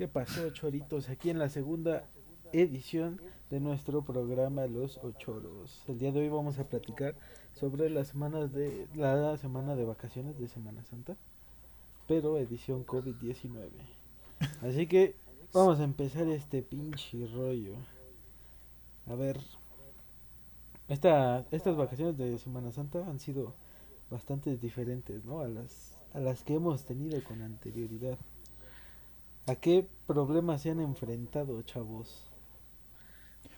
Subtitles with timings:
[0.00, 1.10] ¿Qué pasó, choritos?
[1.10, 2.08] Aquí en la segunda
[2.54, 5.82] edición de nuestro programa Los Ochoros.
[5.88, 7.14] El día de hoy vamos a platicar
[7.52, 11.18] sobre las semanas de la semana de vacaciones de Semana Santa,
[12.08, 13.68] pero edición COVID-19.
[14.62, 15.16] Así que
[15.52, 17.74] vamos a empezar este pinche rollo.
[19.06, 19.38] A ver,
[20.88, 23.52] esta, estas vacaciones de Semana Santa han sido
[24.10, 25.40] bastante diferentes, ¿no?
[25.40, 28.16] A las que hemos tenido con anterioridad.
[29.46, 32.26] ¿A qué problemas se han enfrentado, chavos?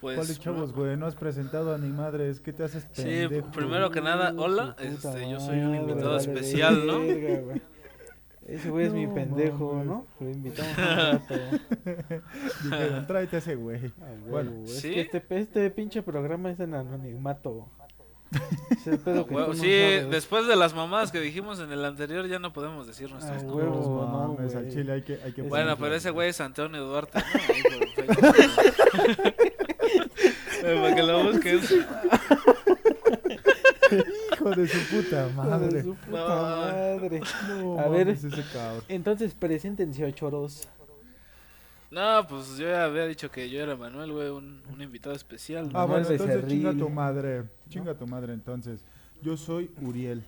[0.01, 0.97] Pues, ¿Cuáles chavos, güey?
[0.97, 3.51] No has presentado a ni madre, es que te haces Sí, pendejo.
[3.53, 7.01] primero que nada, hola, este, yo soy un invitado especial, ¿no?
[7.01, 7.63] verga, güey.
[8.49, 9.83] Ese güey es mi pendejo.
[9.85, 10.05] ¿no?
[10.19, 11.35] Lo invitamos un rato.
[12.65, 13.93] Dijeron, tráete a ese güey.
[14.01, 14.91] Ah, Bueno, es ¿sí?
[14.93, 17.69] que este, este pinche programa es en anonimato.
[19.07, 20.11] No sí, sabes.
[20.11, 23.45] después de las mamadas que dijimos en el anterior, ya no podemos decir nuestros Ah,
[23.45, 23.69] nombres.
[23.69, 24.09] huevo.
[24.11, 27.23] No no, al chile hay que, hay que Bueno, pero ese güey es Antonio Duarte,
[30.63, 31.71] Para que lo busques.
[34.33, 35.83] Hijo de su puta Hijo de madre.
[35.83, 36.29] su puta No.
[36.97, 37.21] madre.
[37.49, 38.17] No, A ver.
[38.89, 40.69] Entonces, preséntense ochoros.
[41.93, 45.71] No, pues yo ya había dicho que yo era Manuel, güey, un, un invitado especial.
[45.71, 45.79] ¿no?
[45.79, 46.59] Ah, Manuel bueno, entonces Becerril.
[46.59, 47.43] chinga tu madre.
[47.69, 48.81] Chinga tu madre, entonces.
[49.21, 50.25] Yo soy Uriel.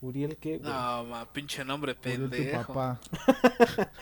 [0.00, 0.58] Uriel, ¿qué?
[0.58, 0.70] güey?
[0.70, 2.74] No, ma, pinche nombre Uriel, tu pendejo.
[2.74, 3.00] papá.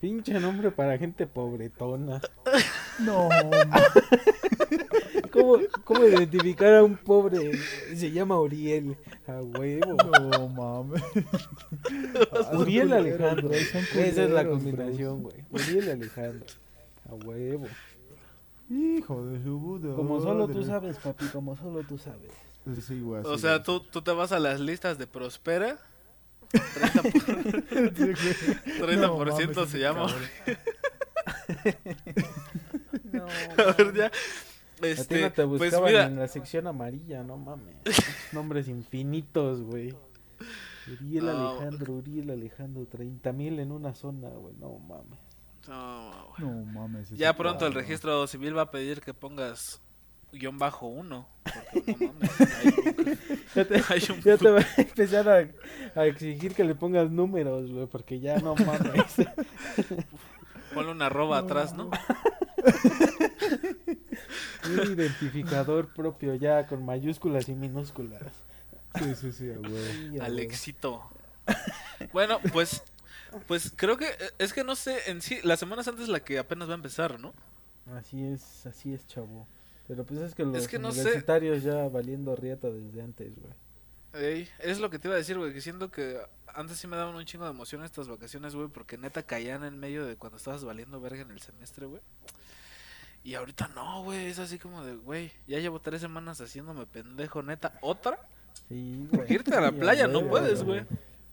[0.00, 2.20] Pinche nombre para gente pobretona.
[2.98, 3.28] No.
[5.32, 7.52] ¿Cómo, ¿Cómo identificar a un pobre?
[7.96, 8.96] Se llama Uriel.
[9.26, 9.96] A huevo.
[10.20, 11.02] No mames.
[12.52, 13.50] Uriel Alejandro.
[13.52, 13.78] Esa
[14.24, 15.36] es la combinación, güey.
[15.50, 16.46] Uriel Alejandro.
[17.08, 17.66] A huevo.
[18.70, 21.26] Hijo de su puta Como solo tú sabes, papi.
[21.26, 22.30] Como solo tú sabes.
[22.86, 25.78] Sí, güey, O sea, tú, tú te vas a las listas de Prospera.
[26.52, 28.96] 30%, por- Sí, güey.
[28.96, 30.06] 30% No mames, se llama.
[33.12, 33.26] No,
[33.58, 34.10] A ver, ya.
[34.90, 37.76] A ti Este, no te pues buscaban mira, en la sección amarilla, no mames.
[38.32, 39.94] Nombres infinitos, güey.
[41.00, 41.50] Uriel No.
[41.50, 44.54] Alejandro, Uriel Alejandro, 30 mil en una zona, güey.
[44.58, 45.18] No mames.
[45.68, 46.50] no, güey.
[46.50, 47.10] No mames.
[47.10, 49.80] ya pronto el registro civil va a pedir que pongas
[50.32, 51.28] guion bajo uno.
[51.44, 52.40] Porque no mames.
[52.40, 53.18] hay-
[53.54, 57.10] Ya te, Hay un ya te va a empezar a, a exigir que le pongas
[57.10, 59.14] números, güey, porque ya no mames.
[60.74, 61.90] ponle una arroba atrás, ¿no?
[64.64, 68.22] Un identificador propio ya con mayúsculas y minúsculas.
[68.98, 70.22] Sí, sí, sí, huevo.
[70.22, 71.10] Alexito.
[72.12, 72.82] Bueno, pues,
[73.46, 75.38] pues creo que eh, es que no sé en sí.
[75.42, 77.32] La Semana Santa es la que apenas va a empezar, ¿no?
[77.96, 79.46] Así es, así es, chavo.
[79.88, 81.00] Pero pues es que los que no sé.
[81.00, 83.54] universitarios ya valiendo riata desde antes, güey.
[84.14, 86.20] Ey, es lo que te iba a decir, güey, que siento que
[86.54, 89.78] antes sí me daban un chingo de emoción estas vacaciones, güey, porque neta caían en
[89.78, 92.02] medio de cuando estabas valiendo verga en el semestre, güey.
[93.24, 97.42] Y ahorita no, güey, es así como de, güey, ya llevo tres semanas haciéndome pendejo,
[97.42, 98.18] neta, ¿otra?
[98.68, 100.84] Sí, Porque irte a la playa no puedes, güey.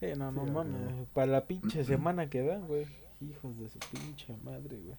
[0.02, 0.82] Eh, no, no Sí, mames.
[0.82, 1.08] huevo.
[1.14, 2.86] Para la pinche semana que dan, güey.
[3.22, 4.96] Hijos de su pinche madre, güey.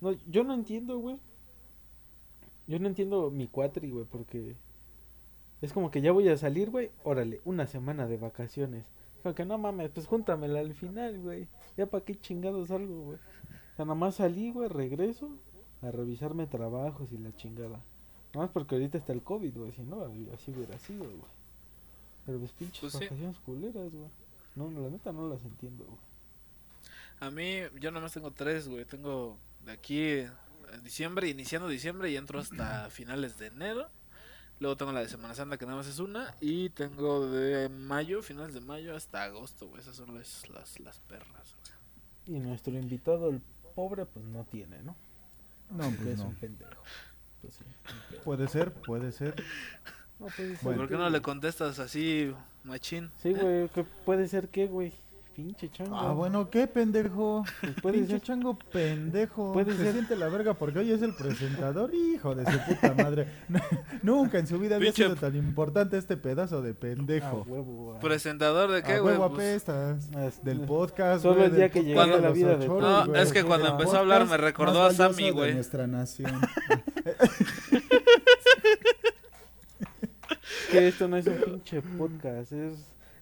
[0.00, 1.16] No, yo no entiendo, güey.
[2.66, 4.54] Yo no entiendo mi cuatri, güey, porque
[5.62, 6.90] es como que ya voy a salir, güey.
[7.02, 8.84] Órale, una semana de vacaciones.
[9.22, 11.48] Como que no mames, pues júntamela al final, güey.
[11.76, 13.18] Ya para qué chingados salgo, güey.
[13.78, 15.30] Sea, nada más salí, güey, regreso
[15.82, 17.78] a revisarme trabajos y la chingada.
[18.34, 19.70] Nada más porque ahorita está el COVID, güey.
[19.70, 20.02] Si no,
[20.34, 21.22] así hubiera sido, güey.
[22.26, 23.04] Pero pues pinches Pues sí.
[23.04, 24.10] vacaciones culeras, güey.
[24.56, 25.98] No, la neta no las entiendo, güey.
[27.20, 30.28] A mí, yo nomás tengo tres, güey, tengo de aquí eh,
[30.82, 33.86] diciembre, iniciando diciembre y entro hasta finales de enero.
[34.58, 36.34] Luego tengo la de Semana Santa, que nada más es una.
[36.40, 39.80] Y tengo de mayo, finales de mayo hasta agosto, güey.
[39.82, 41.54] Esas son las, las, las perras,
[42.26, 42.38] güey.
[42.38, 43.40] Y nuestro invitado, el
[43.78, 44.96] pobre, pues no tiene, ¿no?
[45.70, 46.26] No, pues es no.
[46.26, 46.82] un pendejo.
[47.40, 48.16] Pues sí, un.
[48.24, 49.36] Puede ser, puede ser.
[50.18, 50.78] No, puede ser Bueno.
[50.80, 52.34] ¿Por qué que, no le contestas así,
[52.64, 53.12] machín?
[53.22, 54.92] Sí, güey, que puede ser que, güey.
[55.38, 55.94] Pinche chango.
[55.96, 57.44] Ah, bueno, ¿qué pendejo?
[57.60, 58.22] Pues puede Pinche ser.
[58.22, 59.52] chango pendejo.
[59.52, 59.92] Puede Se ser.
[59.92, 63.28] siente la verga porque hoy es el presentador, hijo de su puta madre.
[64.02, 67.44] Nunca en su vida había Pinche- sido tan importante este pedazo de Ah, pendejo.
[67.46, 68.00] huevo, ah.
[68.00, 69.14] ¿Presentador de qué, a güey?
[69.14, 70.10] huevo Pues, apestas.
[70.16, 71.22] Ah, es- Del podcast.
[71.22, 73.22] Solo güey, el día que llegué podcast a la los vida de Ochoros, No, güey.
[73.22, 75.54] es que cuando empezó a hablar me Podcast recordó más a Sammy, de güey.
[75.54, 76.32] nuestra nación.
[80.72, 82.74] que esto no es un pinche podcast, es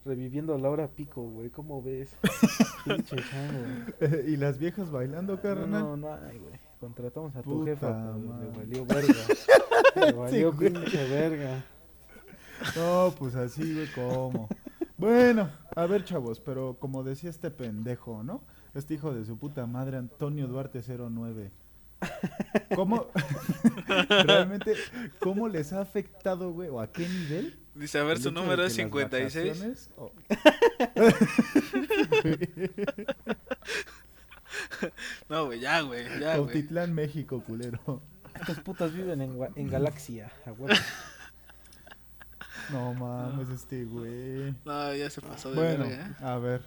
[0.06, 1.50] reviviendo a Laura Pico, güey.
[1.50, 2.16] ¿Cómo ves?
[2.84, 4.16] pinche chango.
[4.26, 5.82] y las viejas bailando, carnal.
[5.82, 6.54] no, no, ay, güey.
[6.80, 9.14] Contratamos a tu Puta jefa, le valió verga.
[9.96, 11.64] Le valió pinche verga.
[12.76, 14.48] No, pues así, güey, ¿cómo?
[14.98, 18.42] Bueno, a ver, chavos, pero como decía este pendejo, ¿no?
[18.74, 21.50] Este hijo de su puta madre, Antonio Duarte 09.
[22.74, 23.06] ¿Cómo,
[24.26, 24.74] realmente,
[25.18, 27.65] cómo les ha afectado, güey, o a qué nivel?
[27.76, 29.46] Dice, a ver, su número es las 56.
[29.46, 30.12] vacaciones, o-
[35.28, 36.52] No, güey, ya, güey, ya, güey.
[36.52, 38.00] Cautitlán, México, culero.
[38.40, 40.68] Estos putas viven en, en Galaxia, a huevo.
[42.70, 44.52] No mames, este güey.
[44.64, 46.16] No, ya se pasó de Bueno, verga.
[46.20, 46.24] ¿eh?
[46.24, 46.62] a ver.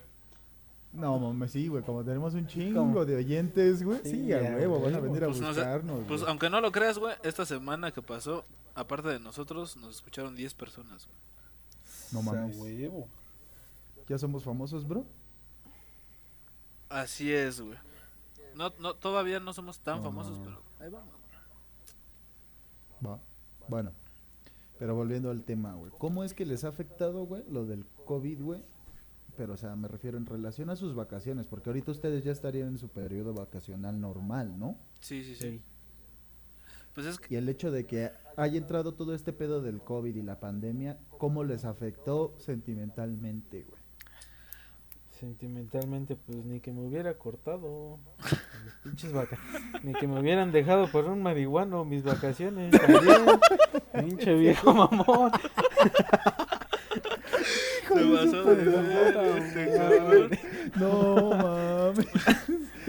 [0.94, 3.03] No mames, sí, güey, como tenemos un chingo ¿Cómo?
[3.03, 4.00] de oyentes, güey.
[4.06, 6.00] Sí, Sí, a huevo, van a venir a Pues, no buscarnos.
[6.07, 8.45] Pues aunque no lo creas, güey, esta semana que pasó,
[8.79, 11.17] aparte de nosotros, nos escucharon 10 personas, güey.
[12.11, 12.57] No mames.
[12.57, 13.07] huevo.
[14.07, 15.05] ¿Ya somos famosos, bro?
[16.89, 17.77] Así es, güey.
[18.55, 20.43] No, no, todavía no somos tan No, famosos, no.
[20.45, 21.13] pero ahí vamos.
[23.05, 23.19] Va.
[23.67, 23.91] Bueno.
[24.79, 25.91] Pero volviendo al tema, güey.
[25.97, 28.61] ¿Cómo es que les ha afectado, güey, lo del COVID, güey?
[29.37, 32.69] Pero, o sea, me refiero en relación a sus vacaciones, porque ahorita ustedes ya estarían
[32.69, 34.77] en su periodo vacacional normal, ¿no?
[35.01, 35.41] Sí, sí, sí.
[35.41, 35.61] Sí.
[36.95, 38.11] Pues es que, Y el hecho de que
[38.41, 43.80] haya entrado todo este pedo del COVID y la pandemia, ¿cómo les afectó sentimentalmente, güey?
[45.19, 48.00] Sentimentalmente, pues ni que me hubiera cortado.
[48.63, 49.38] Mis pinches vaca-
[49.83, 52.71] Ni que me hubieran dejado por un marihuano mis vacaciones.
[52.71, 53.25] También.
[53.94, 55.31] Pinche viejo mamón.
[60.80, 61.30] No.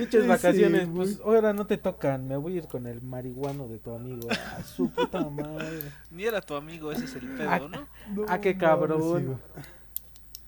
[0.00, 2.26] Pinches Ese, vacaciones, pues ahora no te tocan.
[2.28, 4.28] Me voy a ir con el marihuano de tu amigo.
[4.58, 5.80] A su puta madre.
[6.10, 7.88] Ni era tu amigo, ese es el Ah, pedo, ¿no?
[8.14, 9.38] No Ah, qué cabrón.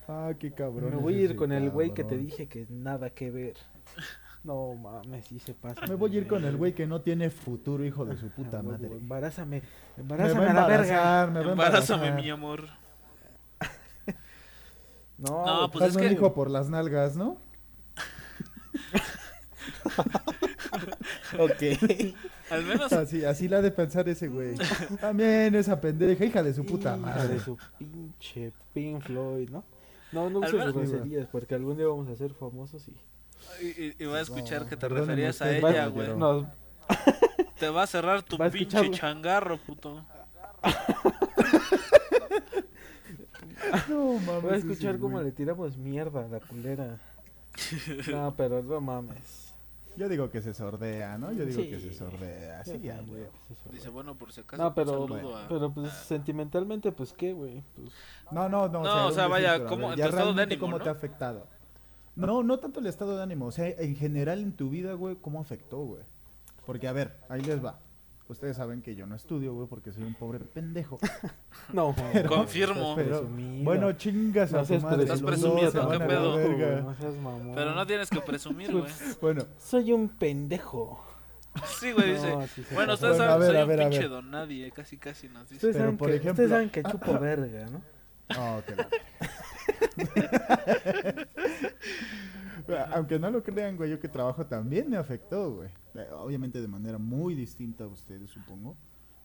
[0.08, 0.90] Ah, qué cabrón.
[0.90, 3.56] Me voy a ir con el güey que te dije que nada que ver.
[4.44, 5.86] No mames, sí se pasa.
[5.86, 8.58] Me voy a ir con el güey que no tiene futuro, hijo de su puta
[8.58, 8.88] Ah, madre.
[8.88, 9.62] Embarázame.
[9.96, 11.26] Me Embarázame a la verga.
[11.32, 12.64] me va Embarázame, mi amor.
[15.18, 17.36] No, No, pues es que- hijo por las nalgas, ¿no?
[21.38, 21.62] Ok.
[22.50, 24.54] Al menos, Así, así la ha de pensar ese güey.
[25.00, 27.34] También esa pendeja, hija de su puta Hija madre.
[27.34, 29.64] de su pinche Pink Floyd, ¿no?
[30.12, 33.64] No, no uses menos- groserías, porque algún día vamos a ser famosos y...
[33.64, 36.08] y, y- va a escuchar No, que te referías a ella, güey.
[37.58, 38.92] Te va a cerrar tu a pinche escucharlo.
[38.92, 40.04] changarro, puto.
[43.88, 44.42] No mames.
[44.42, 45.26] voy a escuchar cómo güey.
[45.26, 46.98] le tiramos mierda a la culera.
[48.10, 49.41] No, pero no mames.
[49.96, 51.32] Yo digo que se sordea, ¿no?
[51.32, 51.68] Yo digo Sí.
[51.68, 52.64] que se sordea.
[52.64, 53.24] Sí, ya, güey.
[53.48, 55.48] pues, Dice, bueno, por si acaso, No, un pero, saludo a...
[55.48, 57.62] pero pues sentimentalmente, pues qué, güey.
[57.76, 57.90] Pues,
[58.30, 58.82] No, no, no.
[58.82, 60.82] No, o sea, decir, vaya, a ¿cómo- ver, tu estado de ánimo, ¿Cómo no?
[60.84, 61.46] te ha afectado?
[62.16, 63.46] No, no tanto el estado de ánimo.
[63.46, 66.02] O sea, en general en tu vida, güey, ¿cómo afectó, güey?
[66.66, 67.78] Porque, a ver, ahí les va.
[68.32, 70.98] Ustedes saben que yo no estudio, güey, porque soy un pobre pendejo.
[71.72, 71.94] no,
[72.28, 72.94] Confirmo.
[72.96, 73.28] seas Pero,
[73.62, 75.02] bueno, chingas a no tu seas madre.
[75.04, 76.38] Estás presumiendo, ¿qué a pedo?
[76.82, 77.52] No seas mamón.
[77.54, 78.84] Pero no tienes que presumir, güey.
[79.20, 81.04] Bueno, Soy un pendejo.
[81.78, 82.30] Sí, güey, dice.
[82.34, 84.30] No, sí Bueno, ustedes Bueno, a saben, ver, soy a un ver, a pinche don
[84.30, 85.56] nadie, casi casi nos dice.
[85.56, 87.82] Ustedes, Pero, saben por que, ejemplo- ustedes saben que chupo verga, ¿no?
[88.38, 88.88] Oh, que la-
[92.94, 95.68] Aunque no lo crean, güey, yo que trabajo también me afectó, güey.
[95.94, 98.76] Eh, Obviamente de manera muy distinta a ustedes, supongo.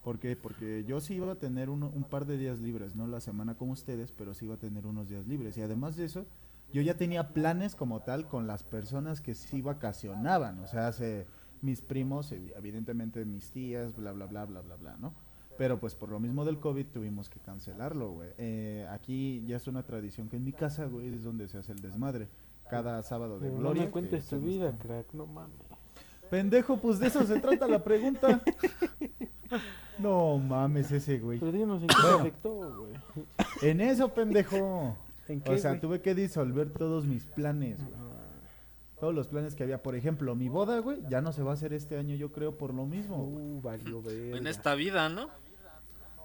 [0.03, 0.35] ¿Por qué?
[0.35, 3.55] Porque yo sí iba a tener uno- un par de días libres, no la semana
[3.55, 5.57] como ustedes, pero sí iba a tener unos días libres.
[5.57, 6.25] Y además de eso,
[6.71, 10.59] yo ya tenía planes como tal con las personas que sí vacacionaban.
[10.59, 10.91] O sea,
[11.61, 15.13] mis primos, evi- evidentemente mis tías, bla, bla, bla, bla, bla, bla, ¿no?
[15.57, 18.29] Pero pues por lo mismo del COVID tuvimos que cancelarlo, güey.
[18.37, 21.71] Eh, aquí ya es una tradición que en mi casa, güey, es donde se hace
[21.71, 22.27] el desmadre.
[22.69, 23.83] Cada sábado de Pero no gloria.
[23.83, 25.55] me cuentes tu vida, crack, no mames.
[26.29, 28.41] Pendejo, pues de eso se trata la pregunta.
[29.97, 31.39] No mames ese, güey.
[31.39, 32.17] Pero díganos en qué Bueno.
[32.19, 32.93] afectó, güey.
[33.61, 34.95] En eso, pendejo.
[35.27, 35.81] ¿En qué, O sea, güey?
[35.81, 37.95] tuve que disolver todos mis planes, güey.
[37.97, 39.81] Ah, Todos los planes que había.
[39.81, 42.57] Por ejemplo, mi boda, güey, ya no se va a hacer este año, yo creo,
[42.57, 43.23] por lo mismo.
[43.23, 44.37] Uh, valió verga.
[44.37, 45.29] En esta vida, ¿no?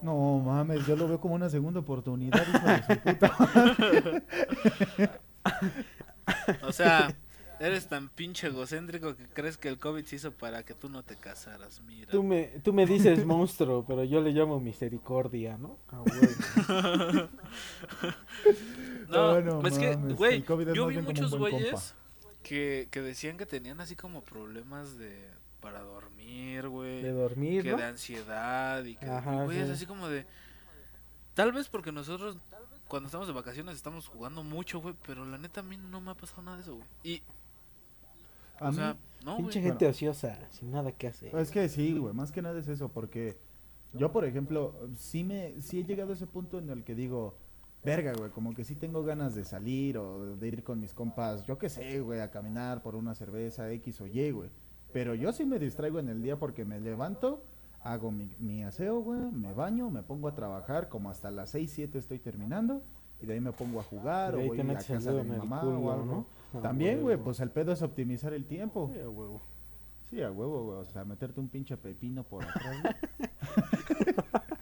[0.02, 3.32] No mames, yo lo veo como una segunda oportunidad, hijo de su puta.
[6.62, 7.14] O sea,
[7.60, 11.02] eres tan pinche egocéntrico que crees que el COVID se hizo para que tú no
[11.02, 12.10] te casaras, mira.
[12.10, 15.78] Tú me, tú me dices monstruo, pero yo le llamo misericordia, ¿no?
[15.88, 17.28] Ah, güey.
[19.08, 20.42] No, No, no es que, güey,
[20.74, 21.94] yo vi muchos güeyes
[22.42, 27.02] que, que decían que tenían así como problemas de para dormir, güey.
[27.02, 27.76] De dormir, que ¿no?
[27.76, 30.26] de ansiedad y que güey, es así como de
[31.34, 32.36] tal vez porque nosotros
[32.92, 36.10] cuando estamos de vacaciones estamos jugando mucho, güey, pero la neta a mí no me
[36.10, 36.86] ha pasado nada de eso, güey.
[37.02, 37.22] Y
[38.60, 39.70] A o mí- sea, no, Pinche güey.
[39.70, 41.34] gente ociosa, sin nada que hacer.
[41.36, 43.38] Es que sí, güey, más que nada es eso, porque
[43.94, 47.34] yo, por ejemplo, sí me, sí he llegado a ese punto en el que digo,
[47.82, 51.46] verga, güey, como que sí tengo ganas de salir o de ir con mis compas,
[51.46, 54.50] yo qué sé, güey, a caminar por una cerveza X o Y, güey.
[54.92, 57.42] Pero yo sí me distraigo en el día porque me levanto,
[57.84, 61.70] hago mi, mi aseo, güey, me baño, me pongo a trabajar, como hasta las 6,
[61.74, 62.82] 7 estoy terminando,
[63.20, 65.12] y de ahí me pongo a jugar o ahí voy te a metes el casa
[65.12, 66.04] de mi mamá culo, o algo.
[66.04, 66.26] ¿no?
[66.54, 68.90] Ah, También, güey, pues el pedo es optimizar el tiempo.
[68.92, 69.40] Sí, a huevo.
[70.10, 72.94] Sí, a huevo, güey, o sea, meterte un pinche pepino por atrás, güey.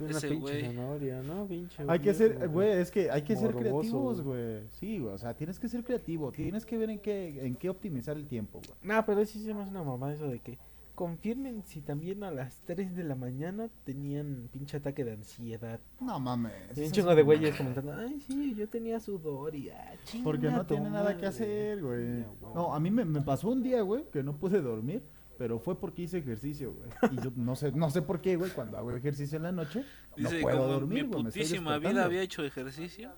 [0.00, 1.46] Una Ese pinche zanahoria, ¿no?
[1.46, 4.68] Pinche Hay que ser, güey, es que hay que ser creativos, güey.
[4.70, 7.70] Sí, güey, o sea, tienes que ser creativo, tienes que ver en qué, en qué
[7.70, 8.76] optimizar el tiempo, güey.
[8.82, 10.58] No, pero sí se me hace una mamá eso de que
[10.94, 15.80] confirmen si también a las 3 de la mañana tenían pinche ataque de ansiedad.
[16.00, 16.52] No mames.
[16.76, 20.56] Y un chingo de güeyes comentando, ay, sí, yo tenía sudor y ah, Porque chinga
[20.58, 21.26] no tu tiene nada que madre".
[21.28, 22.24] hacer, güey.
[22.54, 25.02] No, a mí me, me pasó un día, güey, que no pude dormir,
[25.36, 26.88] pero fue porque hice ejercicio, güey.
[27.12, 29.84] Y yo no sé, no sé por qué, güey, cuando hago ejercicio en la noche,
[30.16, 31.22] no Dice, puedo como dormir, mi güey.
[31.24, 33.10] me estoy putísima vida había hecho ejercicio.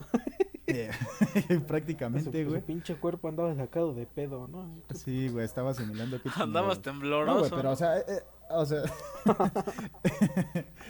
[0.70, 0.90] Eh,
[1.48, 2.60] Su, Prácticamente, su güey.
[2.62, 4.68] pinche cuerpo andaba sacado de pedo, ¿no?
[4.94, 7.32] Sí, güey, estaba asimilando que Andabas tembloroso.
[7.34, 8.82] No, güey, pero o sea, eh, eh, o sea,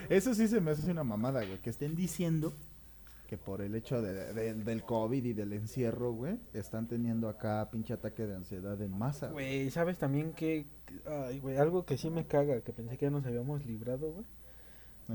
[0.09, 2.53] eso sí se me hace una mamada, güey, que estén diciendo
[3.29, 7.69] que por el hecho de- de- del COVID y del encierro, güey, están teniendo acá
[7.71, 9.29] pinche ataque de ansiedad en masa.
[9.29, 9.59] güey.
[9.61, 10.67] Güey, ¿sabes también que,
[11.07, 14.27] ay, güey, algo que sí me caga, que pensé que ya nos habíamos librado, güey?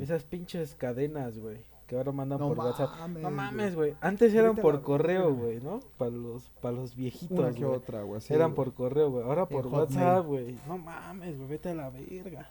[0.02, 2.90] Esas pinches cadenas, güey, que ahora mandan No por WhatsApp.
[3.08, 3.96] No mames, güey.
[4.02, 5.80] Antes eran por correo, güey, ¿no?
[5.98, 8.22] Para los, para los viejitos, Una que otra, güey.
[8.30, 9.24] Eran por correo, güey.
[9.24, 9.68] Ahora por.
[9.68, 10.58] WhatsApp, güey.
[10.68, 12.50] No mames, güey, vete a la verga.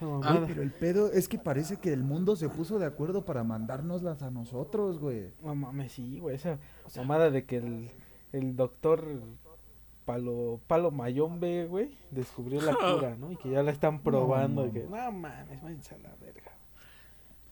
[0.00, 0.44] Mamada.
[0.46, 4.22] pero el pedo es que parece que el mundo se puso de acuerdo para mandárnoslas
[4.22, 5.32] a nosotros, güey.
[5.42, 6.36] No mames, sí, güey.
[6.36, 6.58] Esa
[6.96, 7.90] mamada de que el,
[8.32, 9.02] el doctor
[10.04, 13.30] Palo, Palo Mayombe, güey, descubrió la cura, ¿no?
[13.30, 14.66] Y que ya la están probando.
[14.66, 16.52] y que, no mames, váyanse a la verga.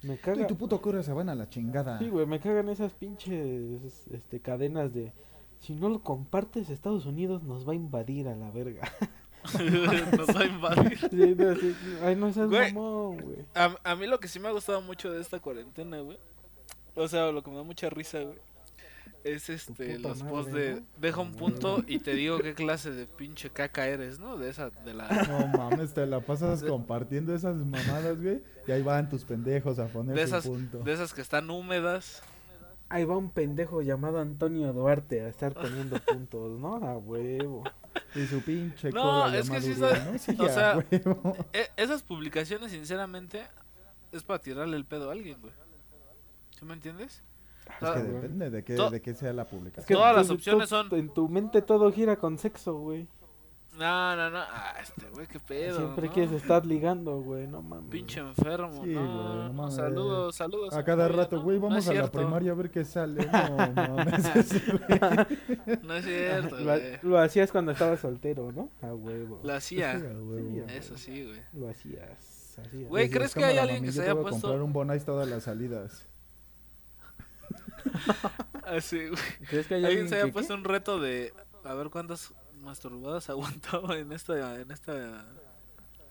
[0.03, 0.43] Me Tú caga.
[0.43, 1.99] y tu puto cura se van a la chingada.
[1.99, 5.13] Sí, güey, me cagan esas pinches este, cadenas de.
[5.61, 8.83] Si no lo compartes, Estados Unidos nos va a invadir a la verga.
[10.17, 10.99] Nos va a invadir.
[11.11, 12.73] Sí, no, sí, Ay, no seas Güey.
[12.73, 13.39] mamón, güey.
[13.55, 16.17] A, a mí lo que sí me ha gustado mucho de esta cuarentena, güey.
[16.95, 18.39] O sea, lo que me da mucha risa, güey.
[19.25, 20.87] Es este, los madre, posts de ¿no?
[21.01, 24.37] deja un punto y te digo qué clase de pinche caca eres, ¿no?
[24.37, 25.09] De esa, de la...
[25.09, 28.43] No mames, te la pasas compartiendo esas mamadas, güey.
[28.67, 30.79] Y ahí van tus pendejos a poner De esas, punto.
[30.79, 32.23] de esas que están húmedas.
[32.89, 36.77] Ahí va un pendejo llamado Antonio Duarte a estar poniendo puntos, ¿no?
[36.85, 37.63] A huevo.
[38.15, 40.19] Y su pinche No, cola es que sí ¿no?
[40.19, 41.37] Sí, o sea, huevo.
[41.53, 43.45] E- esas publicaciones, sinceramente,
[44.11, 45.53] es para tirarle el pedo a alguien, güey.
[46.59, 47.23] ¿Sí me entiendes?
[47.67, 48.13] Es Ah, que güey.
[48.15, 49.87] depende de qué, de qué sea la Es publicación.
[49.87, 53.07] que Todas las opciones tú- son- En tu mente todo gira con sexo, güey.
[53.79, 54.39] No, no, no.
[54.39, 55.79] Ah, este güey, qué pedo.
[55.79, 56.13] Siempre ¿no?
[56.13, 57.47] quieres estar ligando, güey.
[57.47, 57.89] No mames.
[57.91, 58.71] Pinche enfermo.
[58.85, 59.75] Sí, güey, no, no mames.
[59.75, 60.75] saludos, saludos.
[60.75, 61.43] A cada güey, rato, ¿no?
[61.43, 63.27] güey, No vamos es a la primaria a ver qué sale.
[63.33, 63.57] No
[63.97, 65.79] mames, güey.
[65.83, 66.99] No es cierto, Lo, güey.
[67.03, 68.69] lo hacías cuando estabas soltero, ¿no?
[68.83, 69.41] A huevo.
[69.43, 69.99] Lo hacía.
[69.99, 70.51] Sí, a huevo.
[70.69, 71.41] Sí, Eso sí, güey.
[71.55, 72.59] Lo hacías.
[72.91, 76.07] Güey, ¿crees que hay alguien que se haya puesto- comprar un Bonais todas las salidas.
[78.67, 79.21] Así, güey.
[79.49, 81.33] ¿Crees que Alguien se haya que- puesto un reto de
[81.65, 82.33] a ver cuántas
[82.63, 85.25] masturbadas aguantaba en esta, en esta,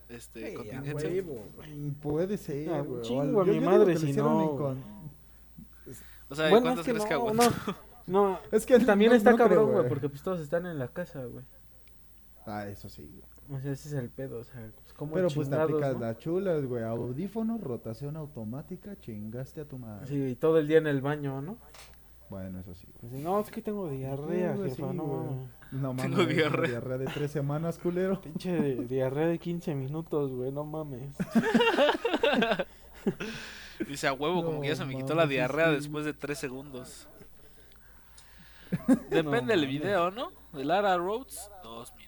[0.09, 1.09] este, a contingencia.
[1.09, 1.45] huevo,
[2.01, 2.99] Puede ser, Ah, güey.
[2.99, 4.83] o chingo a mi madre que si hicieron no, con-
[6.29, 7.43] O sea, Bueno, ¿cuántas es que crees que no, aguantó?
[8.07, 8.39] no, no.
[8.51, 9.89] Es que También no- está cabrón, güey, güey.
[9.89, 11.43] porque pues todos están en la casa, güey.
[12.45, 13.30] Ah, eso sí, güey.
[13.49, 15.99] O sea, ese es el pedo, o sea, pues como Pero pues te aplicas ¿no?
[16.01, 16.83] las chulas, güey.
[16.83, 20.07] Audífono, rotación automática, chingaste a tu madre.
[20.07, 21.57] Sí, y todo el día en el baño, ¿no?
[22.29, 22.87] Bueno, eso sí.
[23.05, 25.49] Así, no, es que tengo diarrea, güey, jefa, sí, no mames.
[25.73, 26.69] No mames, Tengo una diarrea.
[26.69, 28.21] diarrea de tres semanas, culero.
[28.21, 31.13] Pinche di- diarrea de 15 minutos, güey, no mames.
[33.87, 35.75] Dice a huevo, como que ya se me quitó la diarrea sí.
[35.75, 37.07] después de tres segundos.
[39.09, 40.31] Depende No del video, ¿no?
[40.53, 42.00] De Lara Rhodes, dos minutos.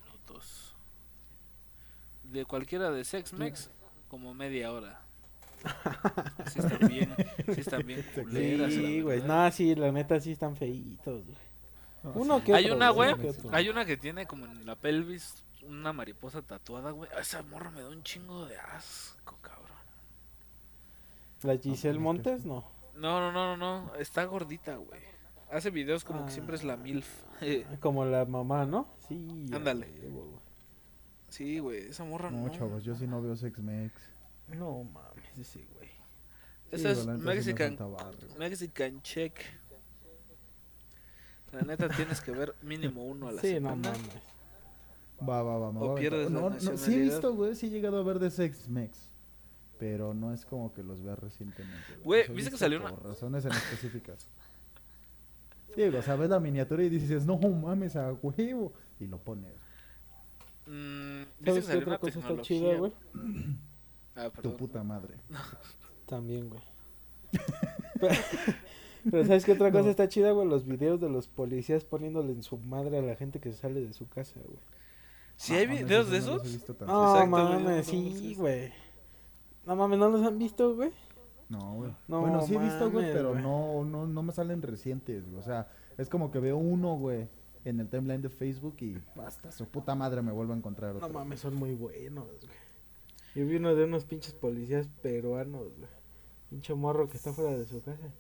[2.34, 3.70] De cualquiera de Sex Mex,
[4.10, 5.00] como media hora.
[6.52, 7.16] Sí están bien,
[7.54, 11.38] sí están bien culeras, la Sí, güey, no, sí, la neta sí están feitos, güey.
[12.04, 12.46] No, Uno sí.
[12.46, 13.16] que Hay otro, una, güey,
[13.54, 17.10] hay una que tiene como en la pelvis una mariposa tatuada, güey.
[17.18, 19.78] Esa morra me da un chingo de asco, cabrón.
[21.44, 22.66] La Giselle Montes, no.
[22.96, 25.00] No, no, no, no, no, está gordita, güey.
[25.52, 26.26] Hace videos como Ah.
[26.26, 27.08] que siempre es la MILF.
[27.42, 28.88] Eh, Como la mamá, ¿no?
[29.08, 29.46] Sí.
[29.54, 29.88] Ándale.
[30.10, 30.43] güey.
[31.34, 32.44] Sí, güey, esa morra no.
[32.46, 33.92] No, chavos, yo sí no veo Sex Mex.
[34.56, 35.90] No mames, ese güey.
[36.72, 37.78] Esa es Sí, sí Mexican.
[38.38, 39.34] Mexican Check.
[41.52, 43.92] La neta tienes que ver mínimo uno a la Sí, no semana.
[43.92, 45.28] mames.
[45.28, 45.72] Va, va, va.
[45.72, 47.56] me O voy a pierdes la no, no, Sí he visto, güey.
[47.56, 49.10] Sí he llegado a ver de Sex Mex.
[49.80, 51.96] pero no es como que los vea recientemente.
[52.06, 54.28] Güey, ¿viste que salió una- Por razones en específicas.
[55.76, 58.72] Sí, o sea, ves la miniatura y dices, no mames, a huevo.
[59.00, 59.52] Y lo pones.
[60.66, 62.94] Mm, ¿Viste que ¿Sabes qué otra cosa está chida, güey?
[64.16, 65.16] Ah, Tu puta madre.
[66.06, 66.62] También, güey.
[68.00, 68.16] pero,
[69.10, 69.90] pero ¿sabes qué otra cosa No.
[69.90, 70.48] está chida, güey?
[70.48, 73.94] Los videos de los policías poniéndole en su madre a la gente que sale de
[73.94, 74.60] su casa, güey.
[75.36, 78.72] ¿Sí hay mames, videos de esos no mames, sí, güey.
[79.66, 80.92] No mames, ¿no los han visto, güey?
[81.50, 81.92] No, güey.
[82.08, 85.40] No bueno, sí he visto, güey, pero no, no, no me salen recientes, güey.
[85.40, 85.68] O sea,
[85.98, 87.28] es como que veo uno, güey,
[87.66, 91.08] en el timeline de Facebook y basta, su puta madre me vuelvo a encontrar otro.
[91.08, 92.40] No mames, son muy buenos, güey.
[93.36, 95.90] Yo vi uno de unos pinches policías peruanos, güey.
[96.50, 98.12] Pinche morro que está fuera de su casa.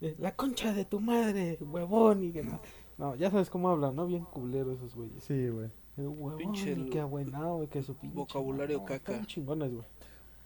[0.00, 2.60] Eh, La concha de tu madre, huevón, y que no.
[2.98, 4.06] No, ya sabes cómo hablan, ¿no?
[4.06, 5.22] Bien culero esos güeyes.
[5.24, 5.70] Sí, güey.
[5.96, 8.14] El huevón, Pinche y que abuenado, que su pinche.
[8.16, 8.78] vocabulario.
[8.78, 9.12] No, caca.
[9.12, 9.84] están chingones, güey.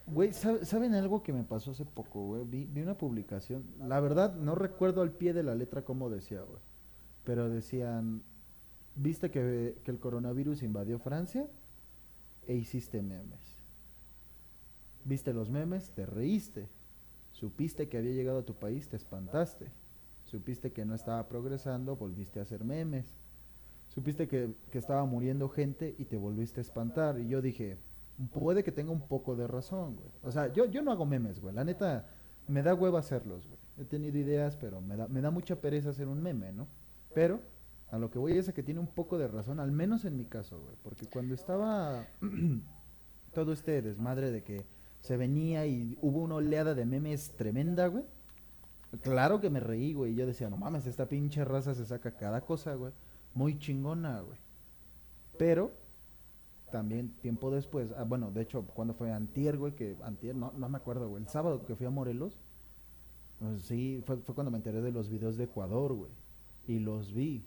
[0.07, 2.45] Güey, ¿sabe- ¿saben algo que me pasó hace poco, güey?
[2.45, 3.65] Vi, vi una publicación.
[3.87, 6.59] La verdad, no recuerdo al pie de la letra cómo decía, güey.
[7.25, 8.23] Pero decían,
[8.97, 11.47] ¿viste que, que el coronavirus invadió Francia?
[12.47, 13.63] E hiciste memes.
[15.05, 15.91] ¿Viste los memes?
[15.91, 16.69] Te reíste.
[17.33, 19.67] Supiste que había llegado a tu país, te espantaste.
[20.25, 23.15] Supiste que no estaba progresando, volviste a hacer memes.
[23.89, 27.19] Supiste que, que estaba muriendo gente y te volviste a espantar.
[27.19, 27.79] Y yo dije,
[28.33, 30.11] puede que tenga un poco de razón, güey.
[30.23, 31.55] O sea, yo, yo no hago memes, güey.
[31.55, 32.07] La neta,
[32.49, 33.59] me da hueva hacerlos, güey.
[33.79, 36.67] He tenido ideas, pero me da, me da mucha pereza hacer un meme, ¿no?
[37.15, 37.41] Pero
[37.91, 40.17] a lo que voy es a que tiene un poco de razón, al menos en
[40.17, 40.77] mi caso, güey.
[40.83, 42.07] Porque cuando estaba
[43.35, 44.65] todo este desmadre de que
[45.01, 48.05] se venía y hubo una oleada de memes tremenda, güey.
[49.03, 50.13] Claro que me reí, güey.
[50.13, 52.93] y Yo decía, no mames, esta pinche raza se saca cada cosa, güey.
[53.35, 54.39] Muy chingona, güey.
[55.39, 55.73] Pero
[56.71, 60.69] también tiempo después, ah, bueno, de hecho, cuando fue antier, güey, que antier, no, no
[60.69, 62.39] me acuerdo, güey, el sábado que fui a Morelos,
[63.39, 66.11] pues, sí, fue, fue cuando me enteré de los videos de Ecuador, güey,
[66.67, 67.45] y los vi,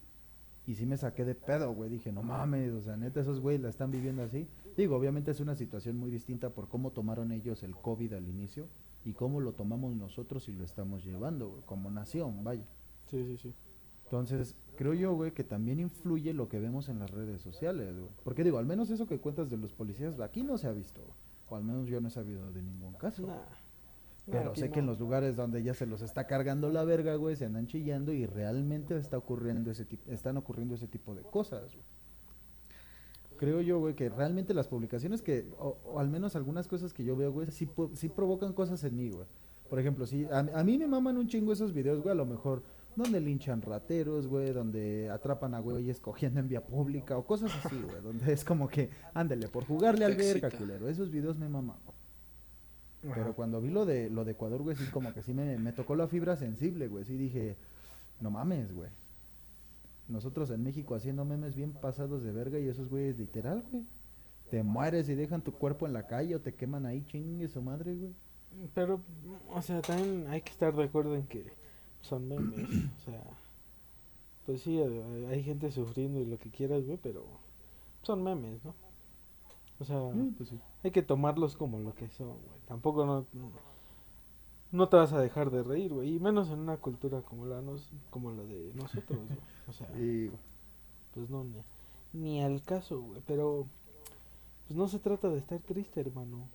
[0.68, 3.62] y sí me saqué de pedo, güey, dije, no mames, o sea, neta, esos güeyes
[3.62, 4.48] la están viviendo así.
[4.76, 8.68] Digo, obviamente es una situación muy distinta por cómo tomaron ellos el COVID al inicio,
[9.06, 12.66] y cómo lo tomamos nosotros y lo estamos llevando, güey, como nación, vaya.
[13.06, 13.54] Sí, sí, sí.
[14.06, 18.12] Entonces, creo yo, güey, que también influye lo que vemos en las redes sociales, güey.
[18.24, 21.02] Porque digo, al menos eso que cuentas de los policías, aquí no se ha visto,
[21.02, 21.16] güey.
[21.50, 23.28] O al menos yo no he sabido de ningún caso.
[23.28, 23.36] Nah.
[24.30, 27.16] Pero aquí sé que en los lugares donde ya se los está cargando la verga,
[27.16, 31.22] güey, se andan chillando y realmente está ocurriendo ese tipo, están ocurriendo ese tipo de
[31.22, 31.86] cosas, güey.
[33.38, 37.04] Creo yo, güey, que realmente las publicaciones que, o, o al menos algunas cosas que
[37.04, 39.28] yo veo, güey, sí, sí provocan cosas en mí, güey.
[39.70, 42.26] Por ejemplo, sí, a, a mí me maman un chingo esos videos, güey, a lo
[42.26, 42.64] mejor
[42.96, 47.76] donde linchan rateros, güey, donde atrapan a güeyes cogiendo en vía pública o cosas así,
[47.76, 50.88] güey, donde es como que, ándale, por jugarle al verga, culero.
[50.88, 51.95] Esos videos me maman, güey.
[53.06, 53.14] Ajá.
[53.16, 55.72] Pero cuando vi lo de lo de Ecuador, güey, sí como que sí me, me
[55.72, 57.06] tocó la fibra sensible, güey.
[57.06, 57.56] Sí dije,
[58.20, 58.90] no mames, güey.
[60.08, 63.84] Nosotros en México haciendo memes bien pasados de verga y esos güeyes literal, güey.
[64.50, 67.62] Te mueres y dejan tu cuerpo en la calle o te queman ahí, chingue su
[67.62, 68.14] madre, güey.
[68.74, 69.02] Pero,
[69.50, 71.52] o sea, también hay que estar de acuerdo en que
[72.02, 72.70] son memes.
[72.70, 73.24] o sea,
[74.46, 77.26] pues sí, eh, hay gente sufriendo y lo que quieras, güey, pero
[78.04, 78.76] son memes, ¿no?
[79.80, 80.00] O sea,
[80.38, 80.60] pues sí.
[80.86, 82.60] Hay que tomarlos como lo que son, güey.
[82.68, 83.26] Tampoco no,
[84.72, 86.16] no te vas a dejar de reír, güey.
[86.16, 89.40] Y menos en una cultura como la, nos, como la de nosotros, güey.
[89.68, 90.30] O sea, Y,
[91.16, 91.64] pues no, ni,
[92.14, 93.20] ni al caso, güey.
[93.26, 93.66] Pero,
[94.68, 96.48] pues no se trata de estar triste, hermano.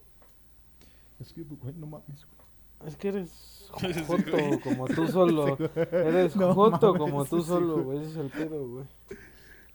[1.19, 2.89] es que, güey, no mames, güey.
[2.89, 3.69] Es que eres
[4.07, 5.59] joto como tú solo.
[5.75, 7.99] Eres joto como tú solo, güey.
[7.99, 8.85] Ese es el pedo, güey.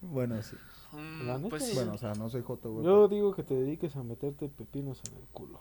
[0.05, 0.55] Bueno, sí.
[0.91, 1.73] Mm, La neta, pues sí.
[1.75, 2.85] Bueno, o sea, no soy joto, güey.
[2.85, 5.59] Yo digo que te dediques a meterte pepinos en el culo,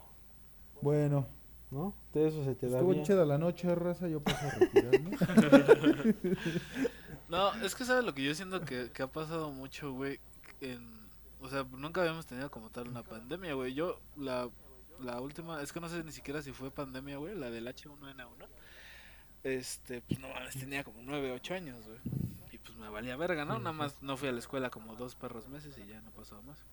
[0.73, 1.27] pero- Bueno,
[1.71, 1.93] ¿no?
[2.13, 3.03] De eso se te da estuvo bien.
[3.05, 4.07] chida la noche, raza.
[4.07, 5.17] Yo paso a retirarme.
[7.27, 10.19] No, es que sabes lo que yo siento que, que ha pasado mucho, güey.
[10.61, 10.79] En,
[11.41, 13.73] o sea, nunca habíamos tenido como tal una pandemia, güey.
[13.73, 14.47] Yo, la,
[15.01, 18.45] la última, es que no sé ni siquiera si fue pandemia, güey, la del H1N1.
[19.43, 21.97] Este, pues no mames, tenía como 9, 8 años, güey.
[22.65, 23.57] Pues me valía verga, ¿no?
[23.59, 26.41] Nada más no fui a la escuela como dos perros meses y ya no pasó
[26.43, 26.65] más.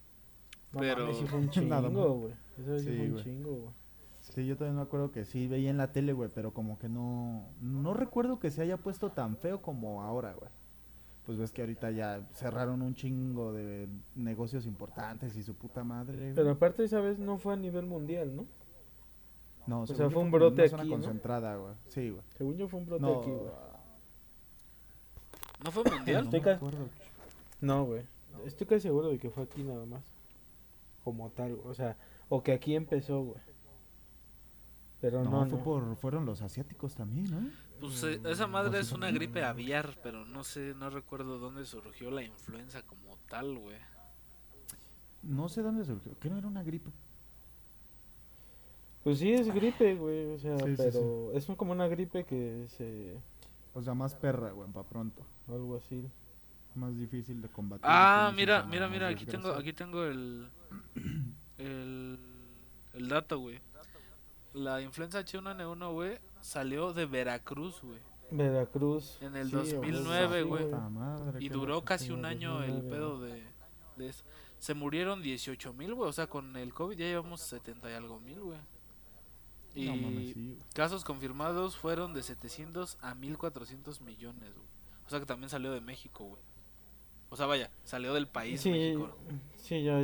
[0.72, 2.34] No pero- mames, sí fue un chingo, güey.
[2.58, 3.70] Eso sí, Sí, fue un chingo, güey.
[4.20, 6.88] Sí, yo también me acuerdo que sí veía en la tele, güey, pero como que
[6.88, 10.50] no no recuerdo que se haya puesto tan feo como ahora, güey.
[11.26, 16.16] Pues ves que ahorita ya cerraron un chingo de negocios importantes y su puta madre.
[16.18, 16.34] güey.
[16.34, 18.46] Pero aparte esa vez no fue a nivel mundial, ¿no?
[19.66, 20.96] no, o sea, fue un brote una zona aquí, ¿no?
[20.96, 21.74] concentrada, güey.
[21.86, 22.22] Sí, güey.
[22.36, 23.52] Según yo fue un brote No, aquí, güey.
[25.64, 26.22] ¿No fue mundial?
[26.24, 26.88] no Estoy me ca- acuerdo.
[27.60, 28.02] No, güey.
[28.46, 30.02] Estoy casi seguro de que fue aquí nada más.
[31.04, 31.68] Como tal, güey.
[31.68, 31.96] O sea,
[32.28, 33.40] o que aquí empezó, güey.
[35.00, 35.64] Pero No, no, fue no.
[35.64, 37.50] por, fueron los asiáticos también, ¿no?
[37.80, 42.10] Pues eh, esa madre es una gripe aviar, pero no sé, no recuerdo dónde surgió
[42.12, 43.76] la influenza como tal, güey.
[45.24, 46.12] No sé dónde surgió.
[46.20, 46.90] ¿Qué no era una gripe?
[49.02, 50.30] Pues sí, es gripe, güey.
[50.34, 53.16] O sea, Sí, sí, pero es como una gripe que se.
[53.74, 55.26] O sea, más perra, güey, para pronto.
[55.48, 56.04] Algo así.
[56.74, 57.84] Más difícil de combatir.
[57.86, 60.48] Ah, mira, mira, mira, aquí tengo, aquí tengo el,
[61.58, 62.18] el,
[62.94, 63.60] el dato, güey.
[64.54, 67.98] La influenza H1N1, güey, salió de Veracruz, güey.
[68.30, 69.18] Veracruz.
[69.20, 70.64] En el Sí, 2009, sí, güey.
[71.40, 73.44] Y duró casi un año el 2009, pedo de,
[73.96, 74.24] de eso.
[74.58, 76.08] Se murieron 18 mil, güey.
[76.08, 78.58] O sea, con el COVID ya llevamos 70 y algo mil, güey.
[79.74, 84.66] Y No mames, sí, casos confirmados fueron de 700 a 1400 millones, güey.
[85.06, 86.42] O sea que también salió de México, güey.
[87.30, 89.16] O sea, vaya, salió del país Sí, México.
[89.56, 89.98] sí, ya,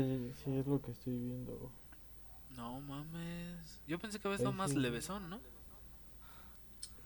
[0.45, 1.71] sí, es lo que estoy viendo.
[2.57, 3.81] No mames.
[3.87, 4.79] Yo pensé que había estado más sí.
[4.79, 5.39] levesón, ¿no?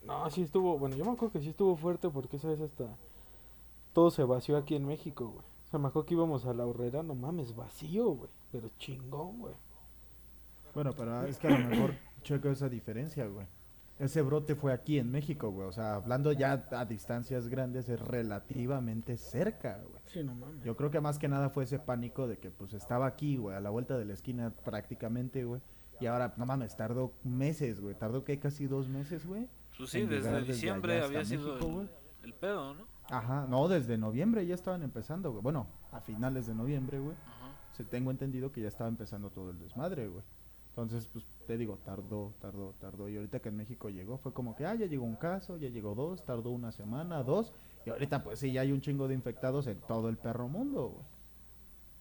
[0.04, 2.96] No, sí estuvo, bueno, yo me acuerdo que sí estuvo fuerte porque esa vez hasta
[3.92, 5.44] todo se vació aquí en México, güey.
[5.66, 8.30] O sea, me acuerdo que íbamos a la horrera, no mames, vacío, güey.
[8.50, 9.54] Pero chingón, güey.
[10.74, 13.46] Bueno, pero es que a lo mejor checo esa diferencia, güey.
[13.98, 15.68] Ese brote fue aquí en México, güey.
[15.68, 20.02] O sea, hablando ya a distancias grandes, es relativamente cerca, güey.
[20.06, 20.64] Sí, no mames.
[20.64, 23.56] Yo creo que más que nada fue ese pánico de que pues estaba aquí, güey,
[23.56, 25.60] a la vuelta de la esquina prácticamente, güey.
[26.00, 27.94] Y ahora, no mames, tardó meses, güey.
[27.94, 29.48] Tardó que casi dos meses, güey.
[29.78, 31.88] Pues sí, desde desde diciembre había sido México, el, güey.
[32.24, 32.86] el pedo, ¿no?
[33.08, 35.42] Ajá, no, desde noviembre ya estaban empezando, güey.
[35.42, 37.14] Bueno, a finales de noviembre, güey.
[37.26, 37.52] Ajá.
[37.72, 40.24] Se tengo entendido que ya estaba empezando todo el desmadre, güey.
[40.70, 43.08] Entonces, pues te digo, tardó, tardó, tardó.
[43.08, 45.68] Y ahorita que en México llegó, fue como que, ah, ya llegó un caso, ya
[45.68, 47.52] llegó dos, tardó una semana, dos.
[47.84, 50.88] Y ahorita, pues sí, ya hay un chingo de infectados en todo el perro mundo,
[50.88, 51.04] güey.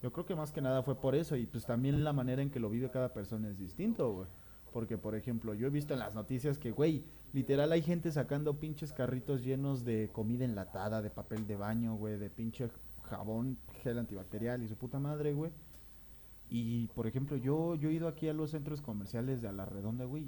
[0.02, 1.36] Yo creo que más que nada fue por eso.
[1.36, 4.28] Y pues también la manera en que lo vive cada persona es distinto, güey.
[4.74, 8.60] Porque, por ejemplo, yo he visto en las noticias que, güey, literal hay gente sacando
[8.60, 12.70] pinches carritos llenos de comida enlatada, de papel de baño, güey, de pinche
[13.04, 15.52] jabón, gel antibacterial y su puta madre, güey.
[16.54, 19.64] Y, por ejemplo, yo, yo he ido aquí a los centros comerciales de a la
[19.64, 20.28] redonda, güey,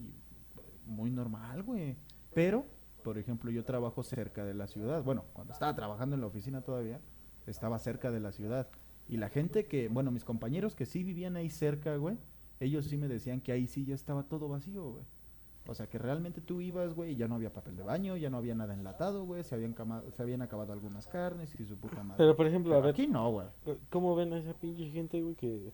[0.86, 1.98] muy normal, güey.
[2.34, 2.66] Pero,
[3.04, 5.04] por ejemplo, yo trabajo cerca de la ciudad.
[5.04, 7.02] Bueno, cuando estaba trabajando en la oficina todavía,
[7.46, 8.70] estaba cerca de la ciudad.
[9.10, 12.18] Y la gente que, bueno, mis compañeros que sí vivían ahí cerca, güey,
[12.62, 15.04] ellos sí me decían que ahí sí ya estaba todo vacío, güey.
[15.68, 18.30] O sea, que realmente tú ibas, güey, y ya no había papel de baño, ya
[18.30, 19.76] no había nada enlatado, güey, se habían,
[20.16, 22.16] se habían acabado algunas carnes y su puta madre.
[22.18, 23.48] Pero, por ejemplo, a ver, aquí no, güey.
[23.90, 25.74] ¿cómo ven a esa pinche gente, güey, que...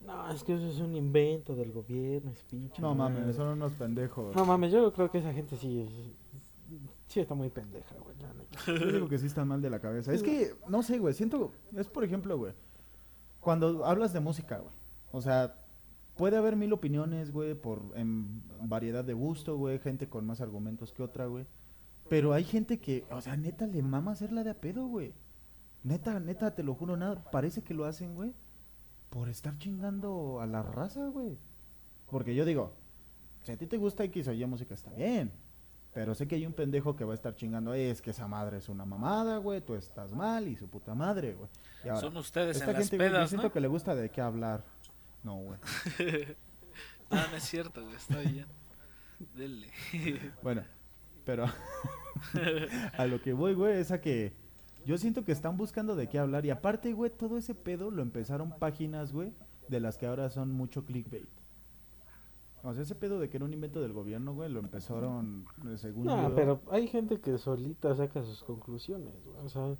[0.00, 3.20] No, es que eso es un invento del gobierno, es pinche No madre"?
[3.20, 4.36] mames, son unos pendejos.
[4.36, 5.90] No mames, yo creo que esa gente sí es...
[7.08, 8.58] Sí está muy pendeja, güey, la neta.
[8.66, 10.12] Yo digo que sí están mal de la cabeza.
[10.12, 12.52] Es que, no sé, güey, siento, es por ejemplo, güey,
[13.38, 14.74] cuando hablas de música, güey,
[15.12, 15.54] o sea,
[16.16, 20.92] puede haber mil opiniones, güey, por en variedad de gusto, güey, gente con más argumentos
[20.92, 21.46] que otra, güey,
[22.08, 25.14] pero hay gente que, o sea, neta, le mama hacerla de a pedo, güey.
[25.84, 28.32] Neta, neta, te lo juro, nada, parece que lo hacen, güey,
[29.16, 31.38] por estar chingando a la raza, güey.
[32.10, 32.74] Porque yo digo,
[33.44, 35.32] si a ti te gusta X o Y música, está bien.
[35.94, 38.28] Pero sé que hay un pendejo que va a estar chingando, "Eh, es que esa
[38.28, 41.48] madre es una mamada, güey, tú estás mal y su puta madre, güey.
[41.82, 43.52] Y ahora, Son ustedes esta en las gente, yo pedas, siento ¿no?
[43.54, 44.62] que le gusta de qué hablar.
[45.22, 45.58] No, güey.
[47.08, 48.46] Ah, no es cierto, güey, está bien.
[49.34, 49.70] Dele.
[50.42, 50.62] Bueno,
[51.24, 51.46] pero
[52.98, 54.34] a lo que voy, güey, es a que
[54.86, 56.46] yo siento que están buscando de qué hablar.
[56.46, 59.34] Y aparte, güey, todo ese pedo lo empezaron páginas, güey,
[59.68, 61.28] de las que ahora son mucho clickbait.
[62.62, 65.76] O sea, ese pedo de que era un invento del gobierno, güey, lo empezaron, eh,
[65.76, 69.36] según No, yo- pero hay gente que solita saca sus conclusiones, güey.
[69.44, 69.76] O sea, a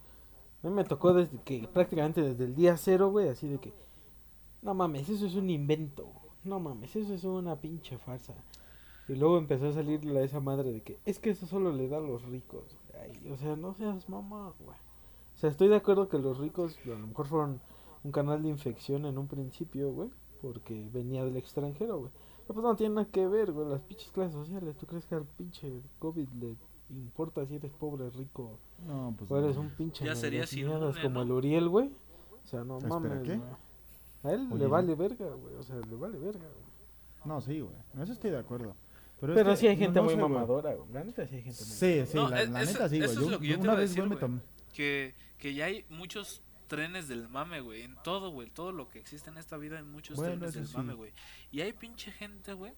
[0.62, 3.72] mí me tocó desde que prácticamente desde el día cero, güey, así de que,
[4.62, 6.12] no mames, eso es un invento.
[6.44, 8.34] No mames, eso es una pinche farsa.
[9.08, 11.88] Y luego empezó a salir la esa madre de que es que eso solo le
[11.88, 12.76] da a los ricos.
[13.00, 14.76] Ay, o sea, no seas mamá, güey.
[15.36, 17.60] O sea, estoy de acuerdo que los ricos a lo mejor fueron
[18.04, 20.08] un canal de infección en un principio, güey,
[20.40, 22.10] porque venía del extranjero, güey.
[22.46, 24.76] Pero pues no tiene nada que ver, güey, las pinches clases sociales.
[24.76, 26.56] ¿Tú crees que al pinche COVID le
[26.90, 29.62] importa si eres pobre, rico, No, pues o eres no.
[29.62, 31.90] un pinche Ya sería mierdas como el Uriel, güey?
[32.44, 33.40] O sea, no Espera, mames, ¿qué?
[34.22, 36.66] A él Oye, le vale verga, güey, o sea, le vale verga, güey.
[37.24, 37.74] No, sí, güey.
[37.94, 38.74] En eso estoy de acuerdo.
[39.20, 40.92] Pero, es Pero que, sí hay gente no muy mamadora, güey.
[40.92, 43.10] La neta sí hay gente muy Sí, sí, No, la, es- la neta sí, güey.
[43.10, 44.40] eso es Yo, lo que yo te una iba a vez, decir, güey, me tomé.
[44.72, 47.82] Que, que ya hay muchos trenes del mame, güey.
[47.82, 48.50] En todo, güey.
[48.50, 50.76] Todo lo que existe en esta vida hay muchos Bueno, trenes del sí.
[50.76, 51.12] mame, güey.
[51.52, 52.72] Y hay pinche gente, güey,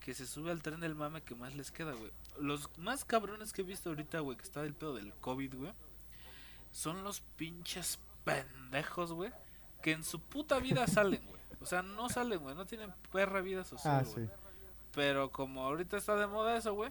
[0.00, 2.10] que se sube al tren del mame que más les queda, güey.
[2.40, 5.72] Los más cabrones que he visto ahorita, güey, que está del pedo del COVID, güey,
[6.72, 9.30] son los pinches pendejos, güey,
[9.82, 11.40] que en su puta vida salen, güey.
[11.60, 12.54] O sea, no salen, güey.
[12.54, 14.26] No tienen perra vida social, Ah, güey.
[14.26, 14.32] sí.
[14.92, 16.90] Pero como ahorita está de moda eso, güey.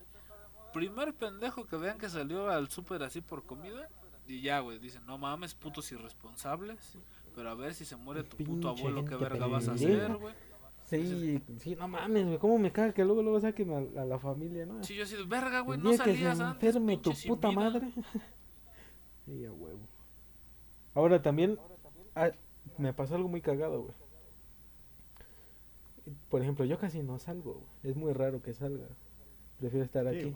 [0.74, 3.88] Primer pendejo que vean que salió al súper así por comida.
[4.28, 4.80] Y ya, güey.
[4.80, 6.98] Dicen, no mames, putos irresponsables.
[7.36, 10.34] Pero a ver si se muere tu puto abuelo, qué verga vas a hacer, güey.
[10.86, 12.38] Sí, sí, no mames, güey.
[12.38, 14.84] ¿Cómo me caga que luego luego saquen a, a la familia, no?
[14.84, 16.64] Sí, yo así, verga, güey, no que salías antes.
[16.76, 17.60] enferme tu puta vida".
[17.60, 17.92] madre.
[19.26, 19.80] Sí, a huevo.
[20.94, 21.58] Ahora también
[22.14, 22.32] ah,
[22.78, 23.94] me pasó algo muy cagado, güey.
[26.30, 27.92] Por ejemplo, yo casi no salgo, güey.
[27.92, 28.86] Es muy raro que salga.
[29.60, 30.24] Prefiero estar Sí, aquí.
[30.32, 30.36] güey.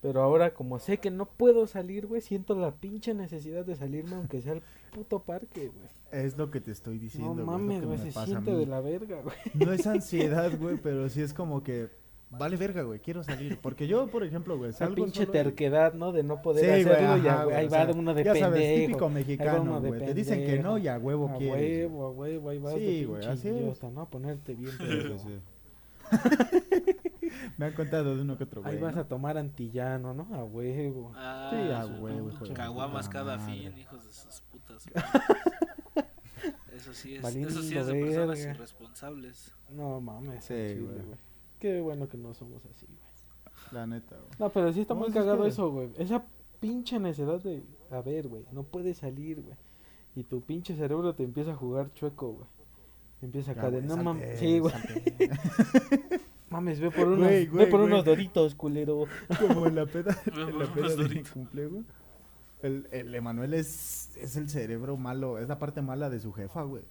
[0.00, 4.14] Pero ahora, como sé que no puedo salir, güey, siento la pinche necesidad de salirme
[4.14, 5.88] aunque sea al puto parque, güey.
[6.24, 7.34] Es lo que te estoy diciendo.
[7.34, 9.36] No güey, es mames, güey, me se a siente de la verga, güey.
[9.54, 11.88] No es ansiedad, güey, pero sí es como que
[12.30, 13.58] vale verga, güey, quiero salir.
[13.60, 16.12] Porque yo, por ejemplo, güey, salgo pinche solo- terquedad, ¿no?
[16.12, 18.24] De no poder Sí, güey, hacerlo ajá, a- güey, ahí o va sea, uno de
[18.24, 18.52] ya pendejo.
[18.54, 19.98] sabes, típico va mexicano, güey.
[20.04, 21.56] Te dicen que no y a huevo a quieres.
[21.56, 21.84] güey.
[21.86, 23.56] huevo, a huevo, ahí vas Sí, de güey, pinche así es.
[23.56, 24.00] idiota, ¿no?
[24.02, 24.70] A ponerte bien
[25.18, 25.38] sí.
[27.56, 28.74] Me han contado de uno que otro, güey.
[28.76, 29.00] Ahí vas ¿no?
[29.02, 30.28] a tomar antillano, ¿no?
[30.34, 31.12] A huevo.
[31.14, 33.52] Ah, Sí, a huevo, hijo de Caguamas cada madre.
[33.70, 34.84] fin, hijos de sus putas.
[36.74, 38.50] Eso sí es, eso sí es de Valiendo personas verga.
[38.54, 39.52] irresponsables.
[39.70, 40.98] No mames, Sí, chile, güey.
[41.06, 41.18] güey.
[41.58, 42.98] Qué bueno que no somos así, güey.
[43.72, 44.30] La neta, güey.
[44.38, 45.90] No, pero sí está muy sí es cagado que- eso, güey.
[45.98, 46.24] Esa
[46.60, 49.56] pinche necesidad de, a ver, güey, no puedes salir, güey.
[50.14, 52.46] Y tu pinche cerebro te empieza a jugar chueco, güey.
[53.22, 54.72] Empieza de, güey, no mames, sí, güey.
[56.58, 57.92] Mames, ve por unos, Güey, ve por güey.
[57.92, 59.04] unos doritos, culero.
[59.40, 61.84] Como en la peda, en la peda de mi cumple, güey.
[62.62, 66.62] El, el Emanuel es, es el cerebro malo, es la parte mala de su jefa,
[66.62, 66.82] güey.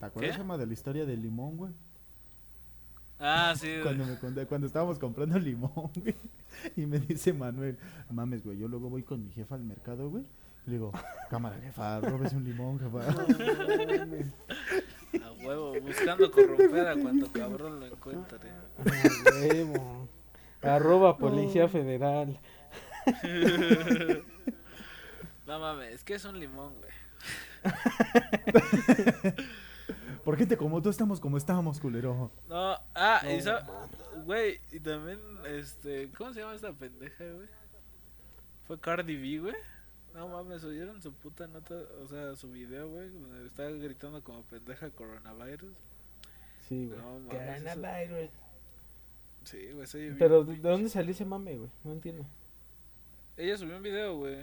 [0.00, 0.38] ¿Te acuerdas.
[0.40, 1.72] Emma, de la historia del limón, güey?
[3.20, 3.82] Ah, sí, güey.
[3.82, 6.16] Cuando, me conté- cuando estábamos comprando limón, güey.
[6.76, 7.78] Y me dice Manuel,
[8.10, 10.24] mames, güey, yo luego voy con mi jefa al mercado, güey.
[10.66, 10.90] Y le digo,
[11.30, 13.00] cámara, jefa, róbese un limón, jefa.
[15.44, 18.38] huevo, buscando corromper a cuanto cabrón lo encuentre.
[18.48, 20.08] A huevo.
[20.62, 22.38] Arroba Policía Federal.
[25.46, 26.90] No mames, es que es un limón, güey.
[30.24, 32.30] ¿Por qué te como tú estamos como estábamos, culero?
[32.48, 33.42] No, ah, y No.
[33.42, 33.66] sa-
[34.24, 37.48] güey, y también, este, ¿cómo se llama esta pendeja, güey?
[38.64, 39.54] Fue Cardi B, güey.
[40.14, 41.74] No mames, ¿oyeron su puta nota?
[42.02, 45.72] O sea, su video, güey, donde estaba gritando como pendeja coronavirus.
[46.68, 46.98] Sí, güey.
[46.98, 48.30] No mames, eso- Coronavirus.
[49.44, 50.68] Sí, güey, soy bien Pero, ¿de pinche.
[50.68, 51.70] dónde salió ese mame, güey?
[51.84, 52.26] No entiendo.
[53.36, 54.36] Ella subió un video, güey,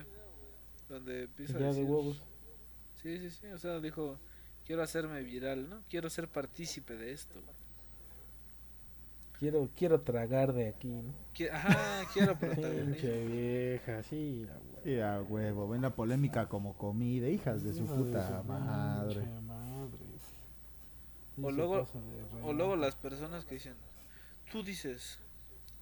[0.89, 1.85] donde empieza a Ya de decir...
[1.85, 2.21] huevos.
[3.03, 4.17] Sí, sí, sí, o sea, dijo,
[4.65, 5.83] quiero hacerme viral, ¿no?
[5.89, 7.35] Quiero ser partícipe de esto.
[7.35, 7.56] güey.
[9.39, 11.13] Quiero, quiero tragar de aquí, ¿no?
[11.53, 12.85] Ajá, quiero protagonismo.
[12.93, 14.89] Pinche vieja, sí, a huevo.
[14.89, 19.21] Y a huevo, ven la polémica como comida, hijas de su puta su madre.
[19.41, 19.95] madre.
[21.35, 23.75] Sí O luego- de O luego las personas que dicen,
[24.51, 25.19] tú dices,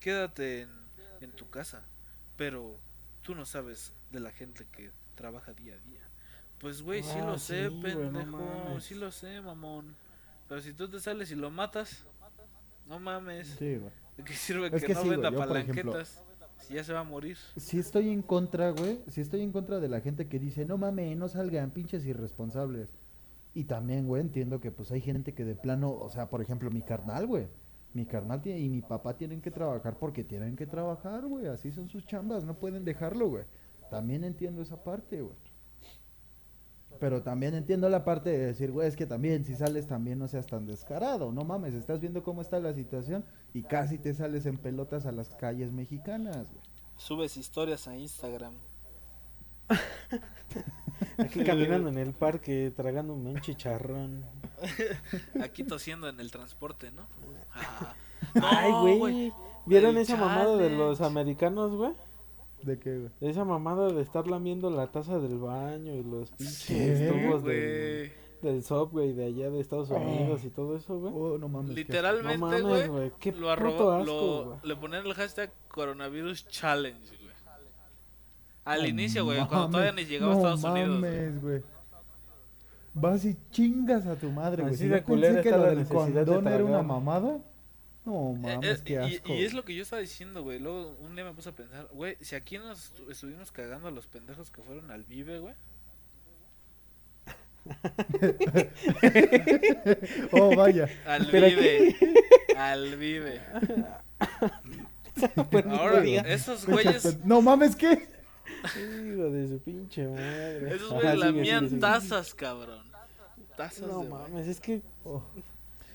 [0.01, 0.69] quédate en,
[1.21, 1.81] en tu casa,
[2.35, 2.75] pero
[3.21, 6.01] tú no sabes de la gente que trabaja día a día.
[6.59, 9.95] Pues güey, sí Ah, lo sé, sí, pendejo, sí lo sé, mamón.
[10.49, 12.03] Pero si tú te sales y lo matas,
[12.87, 13.47] no mames.
[13.47, 13.91] Sí, güey.
[14.17, 16.25] ¿De qué sirve Es que, que no sí, güey, venda yo, por ejemplo- palanquetas
[16.65, 17.37] si ya se va a morir?
[17.57, 20.77] Si estoy en contra, güey, si estoy en contra de la gente que dice, no
[20.77, 22.89] mames, no salgan, pinches irresponsables.
[23.53, 26.69] Y también, güey, entiendo que pues hay gente que de plano, o sea, por ejemplo,
[26.71, 27.47] mi carnal, güey.
[27.93, 31.47] Mi carnal tiene, y mi papá tienen que trabajar porque tienen que trabajar, güey.
[31.47, 33.43] Así son sus chambas, no pueden dejarlo, güey.
[33.89, 35.35] También entiendo esa parte, güey.
[36.99, 40.27] Pero también entiendo la parte de decir, güey, es que también si sales también no
[40.27, 41.31] seas tan descarado.
[41.31, 45.11] No mames, estás viendo cómo está la situación y casi te sales en pelotas a
[45.11, 46.63] las calles mexicanas, güey.
[46.97, 48.53] Subes historias a Instagram.
[51.17, 54.25] Aquí caminando en el parque, tragándome un chicharrón.
[55.41, 57.03] Aquí tosiendo en el transporte, ¿no?
[57.57, 57.93] Ah.
[58.41, 59.33] Ay, No, güey.
[59.65, 61.93] ¿Vieron esa mamada de los americanos, güey?
[62.65, 63.11] ¿De qué, güey?
[63.21, 66.57] Esa mamada de estar lamiendo la taza del baño y los pinches
[66.99, 71.13] Sí, tubos del, del subway de allá de Estados Unidos y todo eso, güey.
[71.15, 71.75] Oh, no mames.
[71.75, 72.61] Literalmente, No güey.
[72.63, 73.11] mames, güey.
[73.19, 77.35] Qué lo puto arroba, asco, lo- le ponían el hashtag coronavirus challenge, güey.
[78.65, 80.99] Al No inicio, güey, cuando mames, todavía ni llegaba no a Estados Unidos.
[80.99, 81.11] güey.
[81.11, 81.61] mames, güey.
[82.95, 84.73] Vas y chingas a tu madre, güey.
[84.73, 86.81] Así Si de yo pensé que está lo la del necesidad de condón era una
[86.81, 87.39] mamada.
[88.05, 89.33] No Eh, mames, eh, qué y- asco.
[89.33, 90.59] y, es lo que yo estaba diciendo, güey.
[90.59, 93.91] Luego un día me puse a pensar, güey, si aquí nos estu- estuvimos cagando a
[93.91, 95.55] los pendejos que fueron al Vive, güey.
[100.31, 100.89] Oh, vaya.
[101.05, 101.95] Al ¿Pero Vive.
[102.57, 103.41] Al Vive.
[105.35, 105.47] No
[105.79, 108.05] Ahora, esos güeyes, No mames, ¿qué?
[108.75, 110.75] Hijo de su pinche madre.
[110.75, 112.83] esos güeyes lamían tazas, cabrón.
[113.55, 115.23] Tazas No de mames, es que Oh.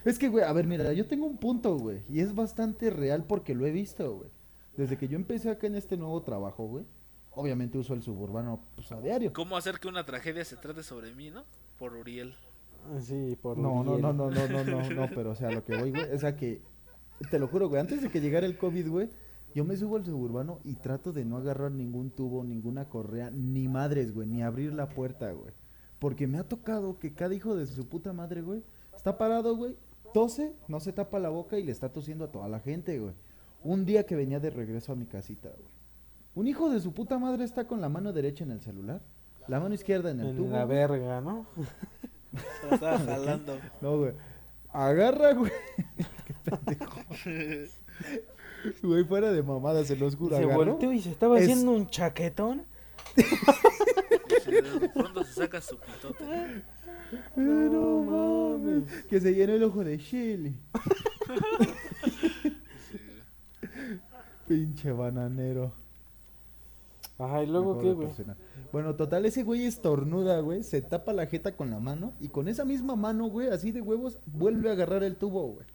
[0.04, 2.02] Es que, güey, a ver, mira, yo tengo un punto, güey.
[2.08, 4.30] Y es bastante real porque lo he visto, güey.
[4.76, 6.86] Desde que yo empecé acá en este nuevo trabajo, güey.
[7.32, 9.32] Obviamente uso el suburbano pues, a diario.
[9.32, 11.44] ¿Cómo hacer que una tragedia se trate sobre mí, no?
[11.78, 12.34] Por Uriel.
[13.00, 14.02] Sí, por No, no, Uriel.
[14.02, 16.34] no, no, no, no, no, no, pero o sea, lo que voy, güey, es a
[16.34, 16.62] que,
[17.30, 19.10] te lo juro, güey, antes de que llegara el COVID, güey,
[19.54, 23.68] yo me subo al suburbano y trato de no agarrar ningún tubo, ninguna correa, ni
[23.68, 25.52] madres, güey, ni abrir la puerta, güey.
[25.98, 29.76] Porque me ha tocado que cada hijo de su puta madre, güey, está parado, güey,
[30.12, 33.14] tose, no se tapa la boca y le está tosiendo a toda la gente, güey.
[33.62, 35.68] Un día que venía de regreso a mi casita, güey.
[36.34, 39.00] Un hijo de su puta madre está con la mano derecha en el celular,
[39.48, 40.50] la mano izquierda en el En tubo.
[40.50, 40.76] la güey.
[40.78, 41.46] verga, ¿no?
[42.60, 43.58] Se la estaba jalando.
[43.80, 44.12] No, güey.
[44.72, 45.50] Agarra, güey.
[46.24, 47.00] Qué pendejo.
[48.82, 50.36] Güey, fuera de mamada, se los juro.
[50.36, 50.64] Se agarró.
[50.72, 52.64] volteó y se estaba Es- haciendo un chaquetón.
[54.46, 56.24] De pronto se saca su pitote.
[57.36, 59.04] No mames.
[59.04, 60.54] Que se llenó el ojo de güey.
[64.48, 65.72] Pinche bananero.
[67.18, 68.08] Ajá, ¿y luego qué, güey?
[68.72, 70.62] Bueno, total, ese güey estornuda, güey.
[70.62, 72.14] Se tapa la jeta con la mano.
[72.20, 75.66] Y con esa misma mano, güey, así de huevos, vuelve a agarrar el tubo, güey.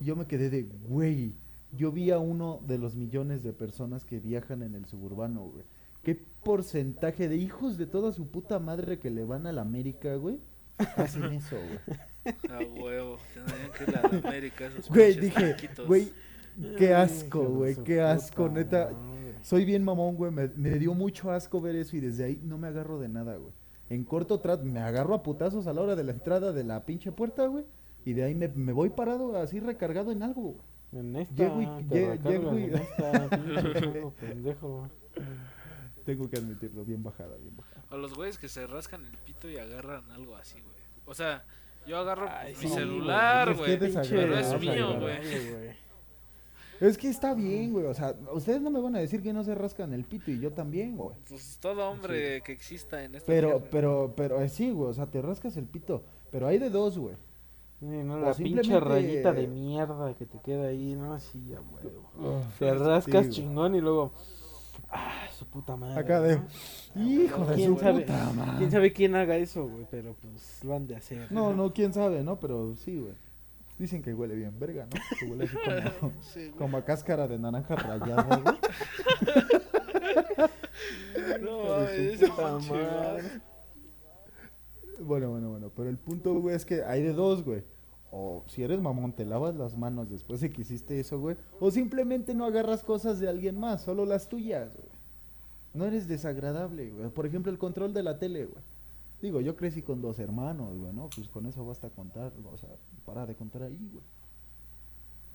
[0.00, 1.34] Y yo me quedé de, güey.
[1.72, 5.64] Yo vi a uno de los millones de personas que viajan en el suburbano, güey.
[6.02, 10.14] ¿Qué porcentaje de hijos de toda su puta madre que le van a la América,
[10.14, 10.38] güey?
[10.96, 11.98] Hacen eso, güey.
[12.50, 13.18] A huevo.
[13.34, 15.86] Tendrían que ir a la América esos Güey, dije, taquitos.
[15.86, 16.08] güey,
[16.78, 18.90] qué asco, güey, qué asco, neta.
[18.92, 19.34] madre.
[19.42, 22.58] Soy bien mamón, güey, me, me dio mucho asco ver eso y desde ahí no
[22.58, 23.52] me agarro de nada, güey.
[23.90, 26.84] En corto trato, me agarro a putazos a la hora de la entrada de la
[26.84, 27.64] pinche puerta, güey.
[28.04, 30.66] Y de ahí me, me voy parado así recargado en algo, güey.
[30.92, 32.72] En esta, Llego y- te llego y-
[34.20, 34.88] pendejo.
[36.06, 37.82] Tengo que admitirlo, bien bajada, bien bajada.
[37.90, 40.76] O los güeyes que se rascan el pito y agarran algo así, güey.
[41.04, 41.44] O sea,
[41.86, 43.90] yo agarro Ay, mi sí, celular, güey, güey.
[43.90, 45.50] es que Pero es desagradable, mío, güey.
[45.52, 45.86] güey.
[46.78, 49.42] Es que está bien, güey, o sea, ustedes no me van a decir que no
[49.42, 51.16] se rascan el pito y yo también, güey.
[51.28, 53.64] Pues todo hombre que exista en esta Pero, tierra.
[53.70, 56.02] pero, pero, eh, sí, güey, o sea, te rascas el pito.
[56.30, 57.14] Pero hay de dos, güey.
[57.80, 61.14] Sí, no, O la pinche simplemente- rayita de mierda que te queda ahí, ¿no?
[61.14, 62.10] Así, a huevo.
[62.40, 63.30] Uf, Te rascas sí, güey.
[63.30, 64.12] chingón y luego.
[64.88, 66.00] Ah, su puta madre.
[66.00, 66.36] Acá de.
[66.94, 67.10] ¿no?
[67.10, 68.58] Hijo de ¿Quién su sabe, puta madre.
[68.58, 69.86] ¿Quién sabe quién haga eso, güey?
[69.90, 71.30] Pero pues lo han de hacer.
[71.30, 72.38] No, no, quién sabe, ¿no?
[72.38, 73.14] Pero sí, güey.
[73.78, 75.00] Dicen que huele bien, verga, ¿no?
[75.18, 75.56] Que huele así
[76.00, 78.56] como, Sí, como a cáscara de naranja rallada, güey.
[81.40, 82.28] No, puta pinche
[82.72, 83.22] madre.
[85.00, 85.70] Bueno, bueno, bueno.
[85.74, 87.64] Pero el punto, güey, es que hay de dos, güey.
[88.10, 91.36] O si eres mamón, te lavas las manos después de que hiciste eso, güey.
[91.60, 94.88] O simplemente no agarras cosas de alguien más, solo las tuyas, güey.
[95.74, 97.10] No eres desagradable, güey.
[97.10, 98.62] Por ejemplo, el control de la tele, güey.
[99.20, 101.08] Digo, yo crecí con dos hermanos, güey, ¿no?
[101.14, 102.68] Pues con eso basta contar, o sea,
[103.04, 104.04] para de contar ahí, güey.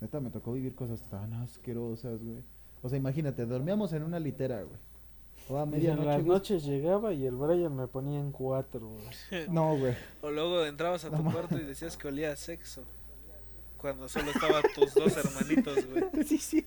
[0.00, 2.42] Neta, me tocó vivir cosas tan asquerosas, güey.
[2.82, 4.91] O sea, imagínate, dormíamos en una litera, güey.
[5.48, 6.06] Y en medianoche.
[6.06, 6.26] las güey.
[6.28, 9.46] noches llegaba y el Brian me ponía en cuatro, güey.
[9.48, 9.94] No, güey.
[10.22, 11.38] O luego entrabas a No tu mames.
[11.40, 12.84] cuarto y decías que olía a sexo.
[13.78, 16.04] Cuando solo estaban tus dos hermanitos, güey.
[16.24, 16.66] Sí, sí.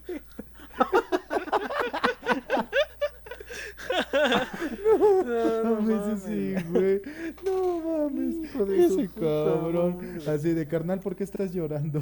[5.25, 7.01] No mames, sí, güey.
[7.43, 8.35] No mames.
[8.45, 9.97] Hijo de Ese puta cabrón.
[9.97, 10.31] madre.
[10.31, 12.01] Así de carnal, ¿por qué estás llorando?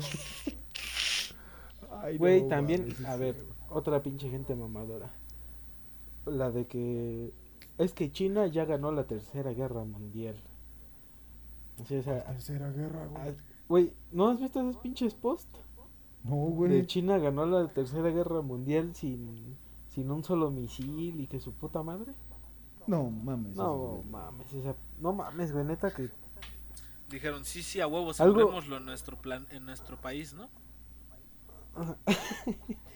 [2.01, 3.35] Ay, Güey, no también, mames, a ver,
[3.69, 5.09] otra pinche gente mamadora.
[6.25, 7.33] La de que
[7.77, 10.35] es que China ya ganó la tercera guerra mundial.
[11.81, 13.35] Así, o sea, Tercera guerra, ah, güey.
[13.67, 15.59] güey, ¿no has visto esos pinches posts?
[16.23, 16.85] No, De güey.
[16.87, 19.57] China ganó la tercera guerra mundial sin,
[19.89, 22.13] sin un solo misil y que su puta madre.
[22.87, 23.55] No mames.
[23.55, 26.09] No mames, esa- no mames, güey, neta que
[27.09, 30.49] Dijeron, sí, sí, a huevos, Algo- en nuestro, plan, en nuestro país, ¿no?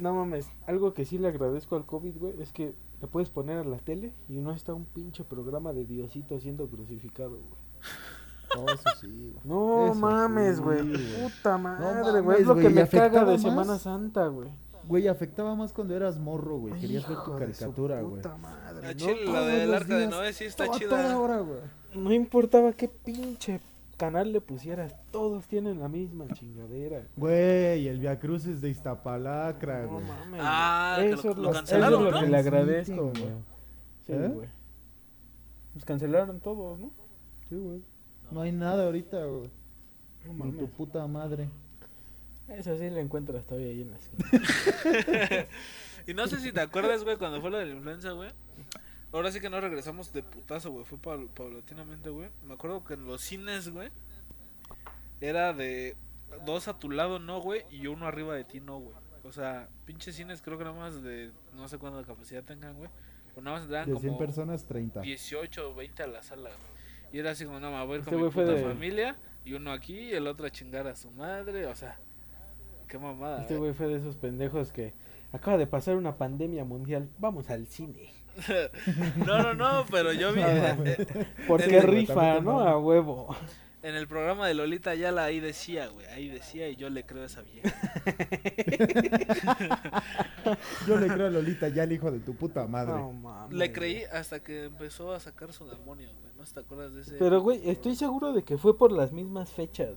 [0.00, 3.58] No mames, algo que sí le agradezco al COVID, güey, es que le puedes poner
[3.58, 7.60] a la tele y no está un pinche programa de Diosito siendo crucificado, güey.
[8.56, 9.44] Oh, eso sí, güey.
[9.44, 10.82] No Eso mames, sí, güey,
[11.22, 13.42] puta madre, mames, güey, es lo güey, que y me caga afectaba de más.
[13.42, 14.48] Semana Santa, güey.
[14.86, 16.74] Güey, afectaba más cuando eras morro, güey.
[16.80, 18.22] Querías ver tu Hijo de su caricatura, güey.
[18.22, 18.98] puta madre, La ¿no?
[18.98, 20.88] chile, la Todos del los arca de días, Noé sí está chida.
[20.88, 21.60] Toda hora, güey.
[21.94, 23.60] No importaba qué pinche
[23.98, 27.02] canal le pusieras, todos tienen la misma chingadera.
[27.16, 30.04] Güey, el Via Cruces de Iztapalacra, No güey.
[30.06, 30.40] mames.
[30.42, 32.24] Ah, que eso lo- es lo lo, cancelaron, eso es lo ¿no?
[32.24, 33.32] que le agradezco, Sí, güey.
[34.06, 34.28] Sí, ¿Eh?
[34.28, 34.48] güey.
[35.74, 36.90] Pues cancelaron todos, ¿no?
[37.50, 37.82] Sí, güey.
[38.30, 39.50] No hay nada ahorita, güey.
[40.26, 41.48] No Ni tu puta madre.
[42.48, 45.46] Esa sí la encuentras todavía ahí en la esquina.
[46.06, 48.30] Y no sé si te acuerdas, güey, cuando fue lo de la influenza, güey.
[49.12, 50.84] Ahora sí que no regresamos de putazo, güey.
[50.84, 52.28] Fue paul- paulatinamente, güey.
[52.46, 53.90] Me acuerdo que en los cines, güey.
[55.20, 55.96] era de
[56.46, 58.94] dos a tu lado, no, güey, y uno arriba de ti, no, güey.
[59.24, 62.88] O sea, pinches cines creo que nada más de no sé cuánta capacidad tengan, güey.
[63.36, 65.00] O nada más entraban De 100 como personas, 30.
[65.00, 67.12] 18 o 20 a la sala, güey.
[67.12, 69.16] Y era así como, no, me voy a ir Este con mi puta de- familia,
[69.44, 71.98] y uno aquí, y el otro a chingar a su madre, o sea,
[72.86, 73.40] qué mamada.
[73.42, 73.58] Este ¿eh?
[73.58, 74.92] güey fue de esos pendejos que
[75.32, 77.08] acaba de pasar una pandemia mundial.
[77.18, 78.10] Vamos al cine.
[79.26, 80.42] No, no, no, pero yo vi
[81.46, 82.60] Porque rifa, ¿no?
[82.60, 83.34] A huevo.
[83.82, 87.22] en el programa de Lolita Yala ahí decía, güey, ahí decía, y yo le creo
[87.22, 87.68] a esa vieja.
[90.86, 92.92] Yo le creo a Lolita, ya el hijo de tu puta madre.
[92.94, 93.54] No mames.
[93.56, 96.32] Le creí hasta que empezó a sacar su demonio, güey.
[96.38, 97.16] ¿No te acuerdas de ese?
[97.16, 99.96] Pero, güey, estoy seguro de que fue por las mismas fechas.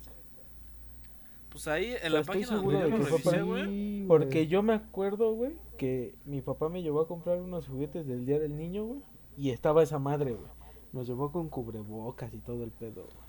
[1.64, 3.66] Pues ahí en la estoy página seguro donde yo revisé, güey.
[3.66, 8.08] Sí, Porque yo me acuerdo, güey, que mi papá me llevó a comprar unos juguetes
[8.08, 9.02] del Día del Niño, güey.
[9.38, 10.50] Y estaba esa madre, güey.
[10.92, 13.28] Nos llevó con cubrebocas y todo el pedo, güey.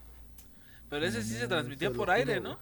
[0.89, 2.57] Pero ese sí se transmitía por aire, ¿no?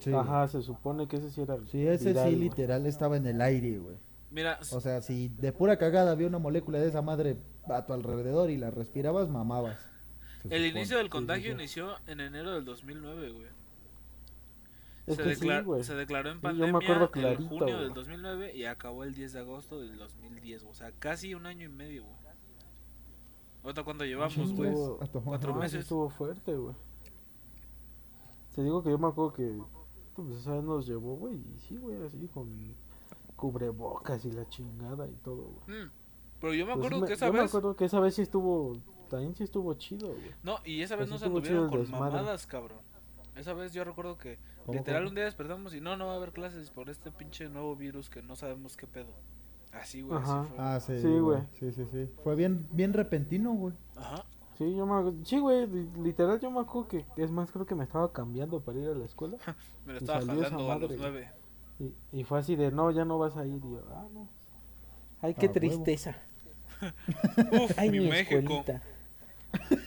[0.00, 0.12] Sí.
[0.12, 1.56] Ajá, se supone que ese sí era.
[1.70, 3.96] Sí, ese viral, sí literal estaba en el aire, güey.
[4.30, 7.94] Mira, O sea, si de pura cagada había una molécula de esa madre a tu
[7.94, 9.78] alrededor y la respirabas, mamabas.
[10.50, 11.52] el inicio del sí, contagio sí.
[11.52, 13.55] inició en enero del 2009, güey.
[15.06, 15.84] Es Se, que sí, declar- güey.
[15.84, 17.78] se declaró en Sí, yo me pandemia en junio güey.
[17.84, 20.72] del 2009 y acabó el 10 de agosto del 2010, güey.
[20.72, 22.16] O sea, casi un año y medio, güey.
[23.62, 24.72] Ahorita cuánto llevamos, Chingas, güey.
[25.24, 25.52] Cuatro.
[25.54, 25.80] No, meses.
[25.80, 26.74] estuvo fuerte, güey.
[28.54, 29.60] Te digo que yo me acuerdo que.
[30.14, 31.34] Pues esa vez nos llevó, güey.
[31.34, 32.48] Y sí, güey, así con
[33.36, 35.82] cubrebocas y la chingada y todo, güey.
[35.84, 35.90] Mm,
[36.40, 37.48] Pero yo me Pues acuerdo me- que esa yo me vez...
[37.50, 38.78] acuerdo que esa vez sí estuvo.
[39.10, 40.32] También sí estuvo chido, güey.
[40.42, 42.14] No, y esa vez no se anduvieron con desmadre.
[42.16, 42.78] mamadas, cabrón.
[43.36, 45.08] Esa vez yo recuerdo que ¿Cómo, literal cómo?
[45.10, 48.08] un día despertamos y no, no va a haber clases por este pinche nuevo virus
[48.10, 49.08] que no sabemos qué pedo.
[49.72, 50.44] Así, güey, así Ajá.
[50.44, 50.56] fue.
[50.58, 51.40] Ah, sí, Sí, güey.
[51.58, 52.08] Sí, sí, sí.
[52.24, 53.74] Fue bien, bien repentino, güey.
[53.96, 54.24] Ajá.
[54.56, 55.18] Sí, yo me acuerdo.
[55.24, 57.04] Sí, güey, li- literal yo me acuerdo que.
[57.16, 59.36] Es más, creo que me estaba cambiando para ir a la escuela.
[59.84, 61.30] Me lo Y estaba jalando a los nueve.
[61.78, 63.56] Y, y fue así de, no, ya no vas a ir.
[63.56, 64.26] Y yo, ah, no.
[65.20, 66.16] Ay, qué Ah, tristeza.
[67.52, 68.38] Uf, Ay, mi mi México.
[68.38, 68.82] escuelita.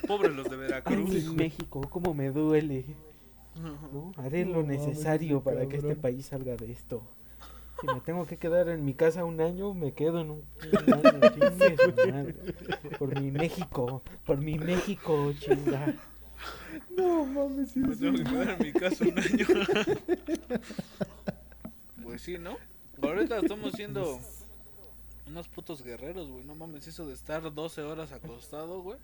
[0.07, 1.09] Pobres los de Ay, Veracruz.
[1.09, 2.85] mi México, cómo me duele.
[3.59, 4.11] ¿No?
[4.17, 7.03] Haré lo No mames, necesario para que este país salga de esto.
[7.81, 10.43] Si me tengo que quedar en mi casa un año, me quedo en un,
[10.87, 11.19] un año.
[11.33, 12.35] chingue.
[12.97, 15.95] Por mi México, por mi México, chinga.
[16.95, 19.45] No mames, sí, Me tengo que quedar en mi casa un año.
[22.03, 22.57] pues sí, ¿no?
[23.01, 24.19] Ahorita estamos siendo
[25.27, 26.43] unos putos guerreros, güey.
[26.43, 28.97] No mames, eso de estar 12 horas acostado, güey.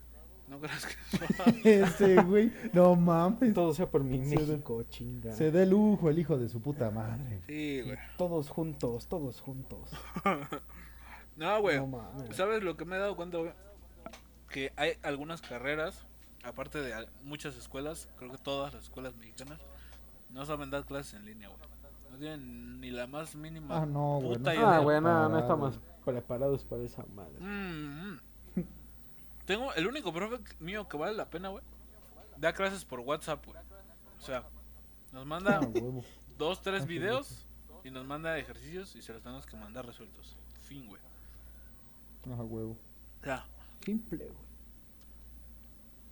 [0.47, 3.53] No creas que Ese güey, no mames.
[3.53, 5.33] Todo sea por mi Se México, chinga.
[5.33, 7.41] Se dé lujo el hijo de su puta madre.
[7.47, 7.97] Sí, güey.
[8.17, 9.91] Todos juntos, todos juntos.
[11.35, 11.77] No, güey.
[11.77, 12.33] No mames.
[12.35, 13.51] ¿Sabes lo que me he dado cuenta, güey?
[14.49, 16.05] Que hay algunas carreras,
[16.45, 19.59] aparte de muchas escuelas, creo que todas las escuelas mexicanas,
[20.29, 21.59] no saben dar clases en línea, güey.
[22.09, 23.81] No tienen ni la más mínima.
[23.81, 24.37] Ah, no, güey.
[24.37, 24.65] Puta no.
[24.65, 27.39] Ah, güey, no, no estamos preparados para esa madre.
[27.41, 28.19] Mm, mm.
[29.45, 31.63] Tengo el único profe mío que vale la pena, güey.
[32.37, 33.57] Da clases por WhatsApp, güey.
[34.19, 34.43] O sea,
[35.13, 35.69] nos manda Ah,
[36.37, 37.45] dos, tres Ah, videos
[37.83, 40.35] y nos manda ejercicios y se los tenemos que mandar resueltos.
[40.63, 41.01] Fin, güey.
[42.31, 42.75] Ah, huevo.
[43.23, 43.45] Sea,
[43.83, 44.29] Simple, güey.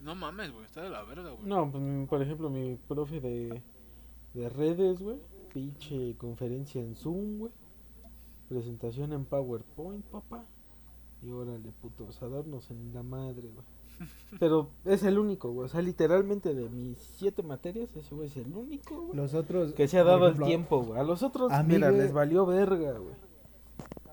[0.01, 0.65] no mames, güey.
[0.65, 1.45] Está de la verga, güey.
[1.45, 3.61] No, pues, por ejemplo, mi profe de,
[4.34, 5.17] de redes, güey.
[5.53, 7.51] Pinche conferencia en Zoom, güey.
[8.49, 10.43] Presentación en PowerPoint, papá.
[11.26, 13.65] Y órale, putos, a darnos en la madre, güey.
[14.39, 15.65] Pero es el único, güey.
[15.65, 19.15] O sea, literalmente de mis siete materias, ese güey es el único, güey.
[19.15, 19.74] Los otros.
[19.74, 20.99] Que se ha dado ejemplo, el tiempo, güey.
[20.99, 23.15] A los otros, a mí, mira, güey- les valió verga, güey.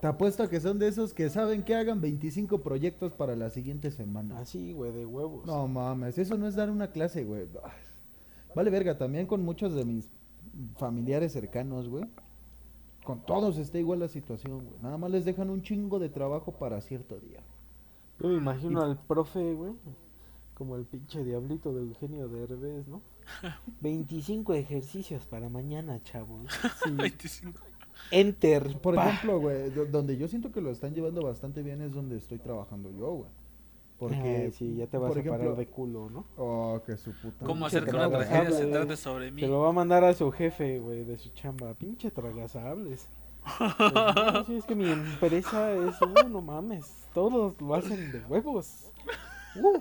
[0.00, 3.50] Te apuesto a que son de esos que saben que hagan 25 proyectos para la
[3.50, 4.38] siguiente semana.
[4.38, 5.44] Así, güey, de huevos.
[5.44, 7.46] No mames, eso no es dar una clase, güey.
[8.54, 10.08] Vale verga, también con muchos de mis
[10.78, 12.04] familiares cercanos, güey.
[13.14, 14.80] Con todos está igual la situación, güey.
[14.82, 17.40] Nada más les dejan un chingo de trabajo para cierto día.
[18.20, 19.72] Yo me imagino al profe, güey,
[20.54, 23.00] como el pinche diablito de Eugenio Derbez, ¿no?
[23.80, 26.44] 25 ejercicios para mañana, chavos.
[26.84, 26.90] Sí.
[26.90, 27.60] 25.
[28.10, 28.80] Enter.
[28.80, 29.08] Por pa.
[29.08, 32.38] ejemplo, güey, do- donde yo siento que lo están llevando bastante bien es donde estoy
[32.38, 33.30] trabajando yo, güey.
[34.00, 36.24] Porque, Ay, sí, ya te vas a parar ejemplo- de culo, ¿no?
[36.38, 37.44] Oh, que su puta.
[37.44, 39.42] ¿Cómo hacer que una tragedia se trate sobre mí?
[39.42, 41.74] Se lo va a mandar a su jefe, güey, de su chamba.
[41.74, 43.06] Pinche tragasables.
[43.58, 48.20] Pues, no, sí, es que mi empresa es, uh, no mames, todos lo hacen de
[48.20, 48.90] huevos.
[49.56, 49.78] Uh,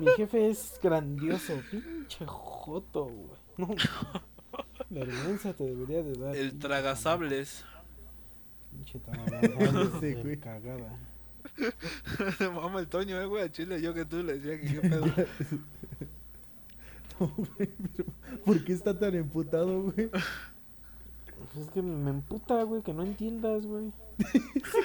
[0.00, 3.28] mi jefe es grandioso, pinche joto, güey.
[3.58, 3.68] No,
[4.90, 6.36] vergüenza te debería de dar.
[6.36, 7.64] El tragasables.
[8.72, 10.22] Pinche tragasables Sí, de
[11.58, 11.72] güey.
[12.38, 12.50] cagada.
[12.54, 13.80] Mama el Toño, eh, güey, a Chile.
[13.80, 15.06] Yo que tú le decía que qué pedo.
[18.44, 20.08] ¿Por qué está tan emputado, güey?
[20.08, 23.92] Pues es que me emputa, güey, que no entiendas, güey.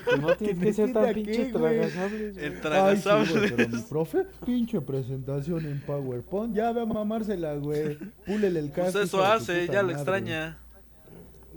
[0.10, 1.54] Que no tienes no que ser tan pinche güey.
[1.54, 2.46] tragasables, güey.
[2.46, 3.40] El Ay, sí, tragasable.
[3.40, 6.56] güey, pero mi profe, pinche presentación en PowerPoint.
[6.56, 7.98] Ya ve a mamársela, güey.
[8.26, 9.00] Púlele el Pues casco.
[9.02, 9.94] eso hace, ya lo madre.
[9.96, 10.58] extraña.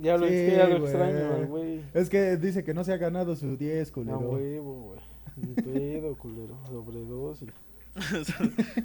[0.00, 0.90] Ya lo, Sí, es que ya lo güey.
[0.92, 1.80] extraño, güey.
[1.94, 4.18] Es que dice que no se ha ganado su 10, A culero.
[4.18, 4.93] huevo, güey.
[5.36, 6.58] Ni pedo, culero.
[6.68, 7.50] Sobredosis.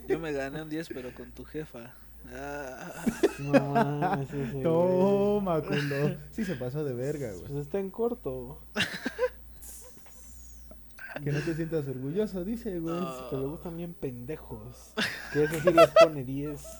[0.07, 1.93] Yo me gané un 10, pero con tu jefa.
[2.31, 3.05] Ah,
[3.39, 4.63] No güey.
[4.63, 6.17] Toma, culo.
[6.31, 7.61] Sí se pasó de verga, Pues güey.
[7.61, 8.59] está en corto.
[11.23, 12.99] Que no te sientas orgulloso, dice, güey.
[13.29, 14.93] Que le gustan bien pendejos.
[15.33, 16.61] Que eso sí les pone 10.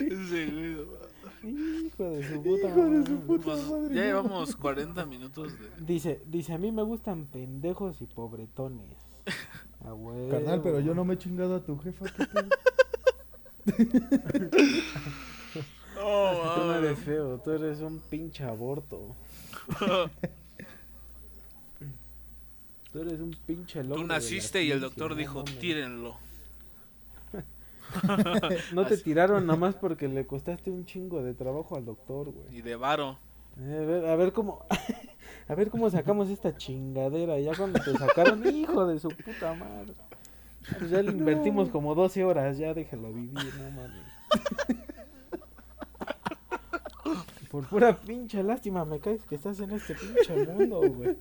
[0.00, 0.76] ese güey.
[1.42, 3.94] Hijo de su puta Hijo de su puta Pues madre.
[3.94, 5.68] ya llevamos 40 minutos de.
[5.84, 8.96] Dice, dice, a mí me gustan pendejos y pobretones.
[9.84, 10.28] A huevo.
[10.30, 12.06] Carnal, pero yo no me he chingado a tu jefa.
[16.00, 19.16] Oh, Tú no eres feo, tú eres un pinche aborto.
[22.92, 24.00] Tú eres un pinche loco.
[24.00, 26.16] Tú naciste y el doctor dijo, tírenlo.
[28.72, 32.58] No te tiraron nada más porque le costaste un chingo de trabajo al doctor, güey.
[32.58, 33.18] Y de varo.
[33.60, 34.64] Eh, A ver, a ver cómo.
[35.48, 37.38] A ver cómo sacamos esta chingadera.
[37.40, 39.94] Ya cuando te sacaron, hijo de su puta madre.
[40.78, 42.58] Pues ya le invertimos como 12 horas.
[42.58, 44.04] Ya déjalo vivir, no mames.
[47.50, 51.16] Por pura pinche lástima me caes que estás en este pinche mundo, güey.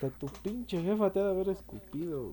[0.00, 2.30] Hasta tu pinche jefa te ha de haber escupido.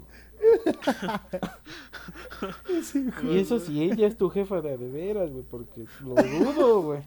[3.23, 7.01] Y eso si ella es tu jefa de veras, güey, porque lo dudo, güey.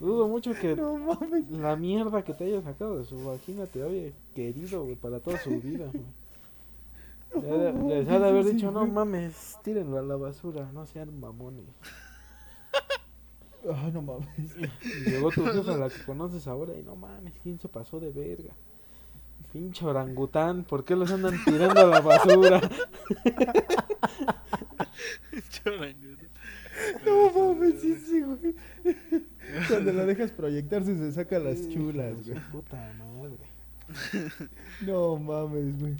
[0.00, 1.50] Dudo mucho que No mames.
[1.50, 5.38] la mierda que te haya sacado de su vagina te haya querido, güey, para toda
[5.38, 6.04] su vida, güey.
[7.88, 11.64] Les ha de haber Sí, dicho, no mames, tírenlo a la basura, no sean mamones.
[13.74, 14.28] Ay, no mames.
[15.06, 18.10] Y llegó tu jefa, la que conoces ahora, y no mames, ¿quién se pasó de
[18.10, 18.52] verga?
[19.54, 22.60] Pinche orangután, ¿por qué los andan tirando a la basura?
[27.06, 28.56] No mames, sí, sí, güey.
[29.68, 32.36] Cuando la dejas proyectarse se saca las chulas, güey.
[32.50, 33.38] Puta madre.
[34.84, 35.94] No mames, güey.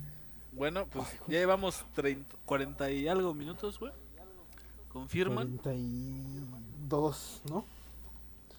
[0.51, 3.93] Bueno, pues ya llevamos 30, 40 y algo minutos, güey.
[4.93, 5.59] ¿Confirman?
[5.59, 7.65] 42, ¿no?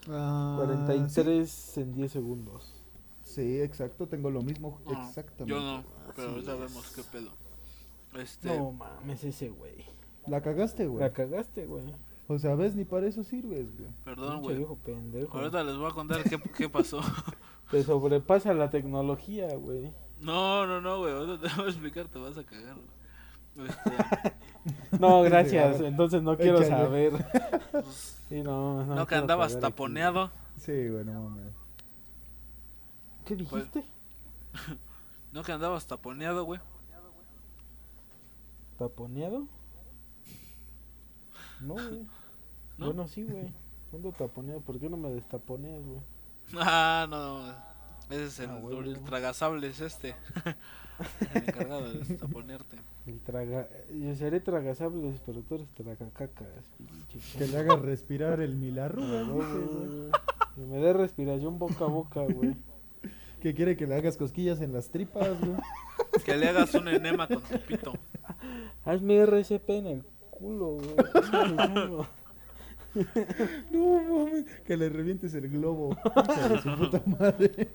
[0.10, 2.75] Ah, 43 en 10 segundos.
[3.26, 4.80] Sí, exacto, tengo lo mismo.
[4.88, 5.50] Ah, Exactamente.
[5.54, 5.84] Yo no,
[6.16, 6.46] pero es.
[6.46, 7.32] vemos qué pedo.
[8.18, 9.84] Este, No mames, ese güey.
[10.28, 11.02] La cagaste, güey.
[11.04, 11.84] La cagaste, güey.
[12.28, 13.90] O sea, ves, ni para eso sirves, güey.
[14.04, 14.58] perdón, güey.
[14.58, 15.38] viejo pendejo.
[15.38, 17.02] Ahorita les voy a contar qué, qué pasó.
[17.72, 19.92] Te sobrepasa la tecnología, güey.
[20.22, 21.14] No, no, no, güey.
[21.14, 22.78] Ahorita te voy a explicar, te vas a cagar.
[23.58, 24.36] Este,
[25.00, 25.82] No, gracias.
[25.82, 26.84] Entonces no quiero échale.
[26.84, 27.12] saber.
[27.72, 29.74] pues, Sí, no, no, no que andabas saber aquí.
[29.74, 30.32] taponeado.
[30.58, 31.54] Sí, güey, no mames.
[33.26, 33.84] ¿Qué dijiste?
[35.34, 36.62] No que andabas taponeado, güey.
[38.80, 39.48] ¿Taponeado?
[41.62, 42.08] No, güey.
[42.78, 42.86] ¿No?
[42.88, 43.52] Bueno, sí, güey.
[43.94, 44.62] Ando taponeado.
[44.62, 46.00] ¿Por qué no me destaponeas, güey?
[46.58, 47.50] Ah, no.
[48.10, 48.82] Ese es el, Ah, huevo.
[48.82, 50.16] el tragasables este.
[51.34, 52.78] el encargado de destaponerte.
[53.08, 53.68] El traga...
[53.94, 56.48] Yo seré tragasables, pero tú eres tragacacas,
[56.78, 59.48] pinche Que le hagas respirar el milarru, Ah, güey.
[59.48, 60.12] güey.
[60.56, 62.56] Que me dé respiración boca a boca, güey.
[63.46, 65.54] Que quiere que le hagas cosquillas en las tripas, güey.
[66.26, 67.94] Que le hagas un enema con tu pito.
[68.86, 70.96] Hazme RCP en el culo, güey.
[73.70, 74.46] No, mames.
[74.66, 75.96] Que le revientes el globo.
[76.28, 77.70] Hija de su puta madre.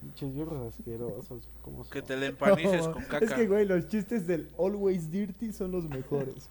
[0.00, 1.50] Pinches viejos asquerosos.
[1.60, 3.26] ¿Cómo Que te le empanices No, con caca.
[3.26, 6.48] Es que, güey, los chistes del Always Dirty son los mejores.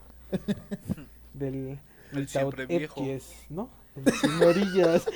[1.33, 1.79] Del...
[2.11, 3.03] El del siempre viejo.
[3.49, 3.71] ¿no?
[3.95, 5.07] El sin orillas.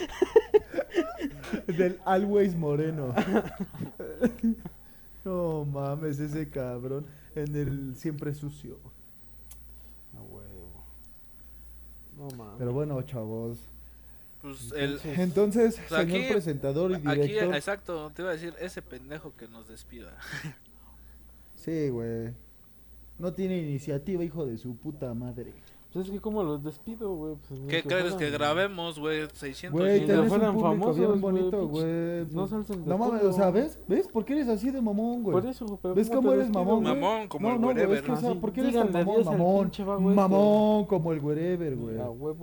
[1.67, 3.13] Del Always Moreno.
[5.25, 7.05] No mames, ese cabrón.
[7.35, 8.77] En el siempre sucio.
[10.13, 10.83] Huevo.
[12.17, 12.55] No mames.
[12.57, 13.59] Pero bueno, chavos.
[14.41, 14.99] Pues el.
[15.03, 17.55] Entonces- sea, señor aquí- presentador y Aquí, director.
[17.55, 20.13] exacto, te iba a decir ese pendejo que nos despida.
[21.57, 22.29] Sí, güey.
[23.19, 25.51] No tiene iniciativa, hijo de su puta madre.
[25.93, 27.35] Pues es que como los despido, güey.
[27.47, 29.27] Pues, ¿Qué crees que grabemos, güey?
[29.33, 32.25] 600 Güey, un fueran público famosos, bien bonito, güey.
[32.31, 33.79] no salsen de No mames, o sea, ¿ves?
[33.88, 34.07] ¿Ves?
[34.07, 35.33] ¿Por qué eres así de mamón, güey?
[35.33, 36.99] Por eso, pero ¿Ves ¿cómo cómo te eres despido, mamón, güey?
[36.99, 38.03] Mamón, como no, el no, güey, es wherever.
[38.03, 39.25] que, o sea, ¿por qué eres tan mamón?
[39.25, 39.83] Mamón, este.
[39.83, 41.95] mamón, como el wherever, güey.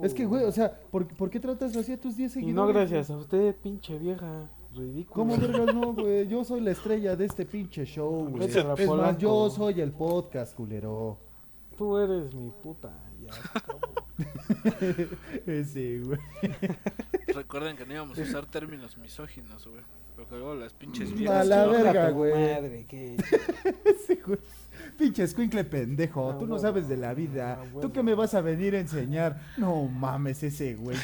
[0.03, 2.55] Es que, güey, o sea, ¿por, por qué tratas así a tus 10 Y seguidores?
[2.55, 4.49] no gracias a usted, pinche vieja.
[4.75, 5.13] Ridículo.
[5.13, 6.27] ¿Cómo vergas no, güey?
[6.27, 8.49] Yo soy la estrella de este pinche show, güey.
[8.49, 11.17] Es más, yo soy el podcast, culero.
[11.77, 12.91] Tú eres mi puta.
[13.25, 13.81] Ya, se acabó.
[15.45, 16.19] Ese, güey.
[17.27, 19.81] Recuerden que no íbamos a usar términos misóginos, güey.
[20.15, 21.47] Porque luego las pinches A viejas.
[21.47, 21.71] la ¿no?
[21.71, 22.31] verga, güey.
[22.31, 22.85] Madre,
[24.25, 24.39] güey.
[24.97, 26.37] Pinche escuincle pendejo.
[26.39, 27.59] Tú no sabes de la vida.
[27.81, 29.41] ¿Tú qué me vas a venir a enseñar?
[29.57, 30.97] No mames, ese, güey.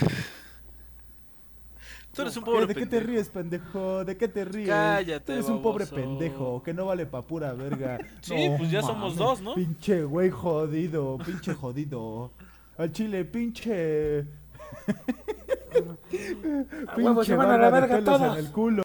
[2.14, 4.04] Tú eres un pobre ¿De qué te ríes, pendejo?
[4.04, 4.68] ¿De qué te ríes?
[4.70, 5.96] Cállate, Tú eres un pobre baboso.
[5.96, 8.00] pendejo que no vale pa' pura verga.
[8.22, 9.56] Sí, No pues ya somos dos, ¿no?
[9.56, 12.32] Pinche güey jodido, pinche jodido.
[12.78, 14.26] Al chile, pinche.
[16.88, 18.38] A huevo, se van a la verga todos.
[18.38, 18.78] en el culo.